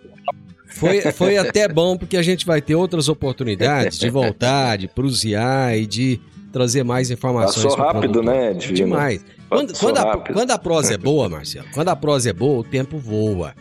Foi, 0.69 1.03
foi 1.13 1.37
até 1.37 1.69
bom 1.69 1.99
porque 1.99 2.17
a 2.17 2.23
gente 2.23 2.47
vai 2.47 2.63
ter 2.63 2.75
outras 2.75 3.11
oportunidades 3.11 3.99
de 3.99 4.09
voltar, 4.09 4.79
de 4.79 4.89
prusear 4.89 5.77
e 5.77 5.87
de 5.87 6.19
trazer 6.51 6.83
mais 6.83 7.11
informações. 7.11 7.63
Passou 7.75 7.79
rápido, 7.79 8.23
né, 8.23 8.55
Divino? 8.55 8.75
Demais. 8.77 9.23
Quando, 9.51 9.79
quando, 9.79 9.99
a, 9.99 10.17
quando 10.33 10.51
a 10.51 10.59
prosa 10.59 10.95
é 10.95 10.97
boa, 10.99 11.29
Marcelo, 11.29 11.67
quando 11.75 11.89
a 11.91 11.97
prosa 11.97 12.31
é 12.31 12.33
boa, 12.33 12.61
o 12.61 12.65
tempo 12.65 12.97
voa. 12.97 13.53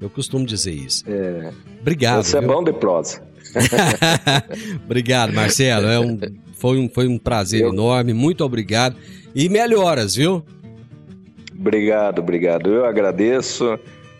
Eu 0.00 0.08
costumo 0.08 0.46
dizer 0.46 0.72
isso. 0.74 1.02
É, 1.08 1.50
Obrigado. 1.80 2.22
você 2.22 2.36
é 2.36 2.40
viu? 2.40 2.50
bom 2.50 2.62
de 2.62 2.72
prosa. 2.72 3.20
obrigado, 4.84 5.32
Marcelo. 5.32 5.86
É 5.88 5.98
um, 5.98 6.18
foi, 6.56 6.78
um, 6.78 6.88
foi 6.88 7.06
um 7.08 7.18
prazer 7.18 7.62
Eu- 7.62 7.68
enorme. 7.72 8.12
Muito 8.12 8.44
obrigado. 8.44 8.96
E 9.34 9.48
melhoras, 9.48 10.14
viu? 10.16 10.42
Obrigado, 11.58 12.18
obrigado. 12.20 12.72
Eu 12.72 12.84
agradeço, 12.84 13.78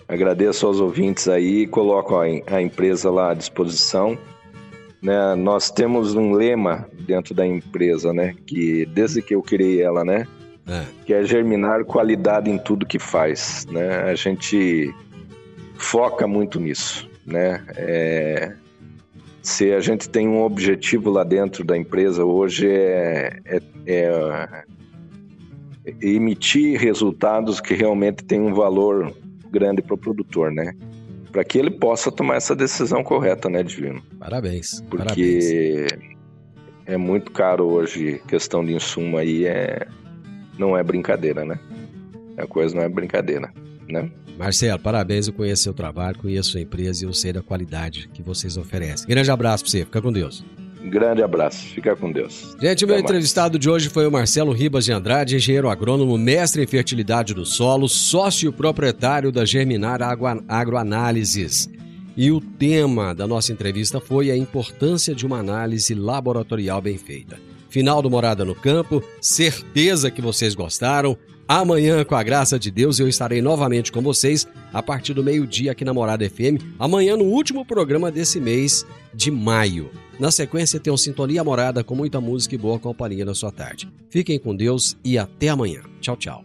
agradeço 0.08 0.66
aos 0.66 0.80
ouvintes 0.80 1.28
aí, 1.28 1.66
coloco 1.66 2.16
a, 2.16 2.28
em- 2.28 2.42
a 2.46 2.60
empresa 2.62 3.10
lá 3.10 3.30
à 3.32 3.34
disposição. 3.34 4.16
Né, 5.02 5.34
nós 5.36 5.70
temos 5.70 6.14
um 6.14 6.32
lema 6.32 6.88
dentro 7.06 7.34
da 7.34 7.46
empresa, 7.46 8.12
né, 8.12 8.34
que 8.46 8.86
desde 8.86 9.20
que 9.22 9.34
eu 9.34 9.42
criei 9.42 9.82
ela, 9.82 10.04
né, 10.04 10.26
É. 10.66 10.82
que 11.04 11.12
é 11.14 11.22
germinar 11.22 11.84
qualidade 11.84 12.50
em 12.50 12.58
tudo 12.58 12.86
que 12.86 12.98
faz, 12.98 13.66
né? 13.70 14.02
A 14.10 14.14
gente 14.16 14.92
foca 15.76 16.26
muito 16.26 16.58
nisso, 16.58 17.08
né? 17.24 17.62
É, 17.76 18.52
se 19.46 19.72
a 19.72 19.78
gente 19.78 20.08
tem 20.08 20.26
um 20.26 20.42
objetivo 20.42 21.08
lá 21.08 21.22
dentro 21.22 21.62
da 21.62 21.76
empresa 21.76 22.24
hoje 22.24 22.68
é, 22.68 23.40
é- 23.44 23.62
é 23.86 24.64
emitir 26.02 26.80
resultados 26.80 27.60
que 27.60 27.72
realmente 27.72 28.24
têm 28.24 28.40
um 28.40 28.52
valor 28.52 29.14
grande 29.48 29.80
para 29.80 29.94
o 29.94 29.98
produtor, 29.98 30.50
né? 30.50 30.74
Para 31.30 31.44
que 31.44 31.58
ele 31.58 31.70
possa 31.70 32.10
tomar 32.10 32.34
essa 32.34 32.56
decisão 32.56 33.04
correta, 33.04 33.48
né, 33.48 33.62
Divino? 33.62 34.02
Parabéns. 34.18 34.80
Parabéns. 34.90 35.14
Porque 35.14 35.86
é 36.84 36.96
muito 36.96 37.30
caro 37.30 37.66
hoje, 37.66 38.20
questão 38.26 38.64
de 38.64 38.74
insumo 38.74 39.16
aí 39.16 39.46
é 39.46 39.86
não 40.58 40.76
é 40.76 40.82
brincadeira, 40.82 41.44
né? 41.44 41.56
A 42.36 42.48
coisa 42.48 42.74
não 42.74 42.82
é 42.82 42.88
brincadeira, 42.88 43.52
né? 43.88 44.10
Marcelo, 44.36 44.78
parabéns. 44.78 45.26
Eu 45.26 45.32
conheço 45.32 45.62
seu 45.62 45.74
trabalho, 45.74 46.18
conheço 46.18 46.50
sua 46.52 46.60
empresa 46.60 47.04
e 47.04 47.08
eu 47.08 47.12
sei 47.12 47.32
da 47.32 47.42
qualidade 47.42 48.08
que 48.12 48.22
vocês 48.22 48.56
oferecem. 48.56 49.06
Grande 49.06 49.30
abraço 49.30 49.64
para 49.64 49.70
você. 49.70 49.84
Fica 49.84 50.02
com 50.02 50.12
Deus. 50.12 50.44
Grande 50.84 51.20
abraço, 51.20 51.66
fica 51.66 51.96
com 51.96 52.12
Deus. 52.12 52.56
Gente, 52.60 52.84
o 52.84 52.88
meu 52.88 52.98
entrevistado 52.98 53.58
de 53.58 53.68
hoje 53.68 53.88
foi 53.88 54.06
o 54.06 54.12
Marcelo 54.12 54.52
Ribas 54.52 54.84
de 54.84 54.92
Andrade, 54.92 55.34
engenheiro 55.34 55.68
agrônomo, 55.68 56.16
mestre 56.16 56.62
em 56.62 56.66
fertilidade 56.66 57.34
do 57.34 57.44
solo, 57.44 57.88
sócio 57.88 58.52
proprietário 58.52 59.32
da 59.32 59.44
Germinar 59.44 60.00
Agroanálises. 60.48 61.68
E 62.16 62.30
o 62.30 62.40
tema 62.40 63.14
da 63.14 63.26
nossa 63.26 63.52
entrevista 63.52 64.00
foi 64.00 64.30
a 64.30 64.36
importância 64.36 65.14
de 65.14 65.26
uma 65.26 65.38
análise 65.38 65.92
laboratorial 65.92 66.80
bem 66.80 66.96
feita. 66.96 67.36
Final 67.68 68.00
do 68.00 68.08
Morada 68.08 68.44
no 68.44 68.54
Campo, 68.54 69.02
certeza 69.20 70.10
que 70.10 70.22
vocês 70.22 70.54
gostaram. 70.54 71.18
Amanhã, 71.48 72.04
com 72.04 72.16
a 72.16 72.22
graça 72.22 72.58
de 72.58 72.70
Deus, 72.72 72.98
eu 72.98 73.08
estarei 73.08 73.40
novamente 73.40 73.92
com 73.92 74.02
vocês 74.02 74.48
a 74.72 74.82
partir 74.82 75.14
do 75.14 75.22
meio-dia 75.22 75.72
aqui 75.72 75.84
na 75.84 75.94
Morada 75.94 76.28
FM. 76.28 76.60
Amanhã, 76.78 77.16
no 77.16 77.24
último 77.24 77.64
programa 77.64 78.10
desse 78.10 78.40
mês 78.40 78.84
de 79.14 79.30
maio. 79.30 79.90
Na 80.18 80.30
sequência, 80.30 80.80
tem 80.80 80.92
um 80.92 80.96
Sintonia 80.96 81.44
Morada 81.44 81.84
com 81.84 81.94
muita 81.94 82.20
música 82.20 82.54
e 82.54 82.58
boa 82.58 82.78
companhia 82.78 83.24
na 83.24 83.34
sua 83.34 83.52
tarde. 83.52 83.88
Fiquem 84.10 84.38
com 84.38 84.56
Deus 84.56 84.96
e 85.04 85.16
até 85.16 85.48
amanhã. 85.48 85.82
Tchau, 86.00 86.16
tchau. 86.16 86.44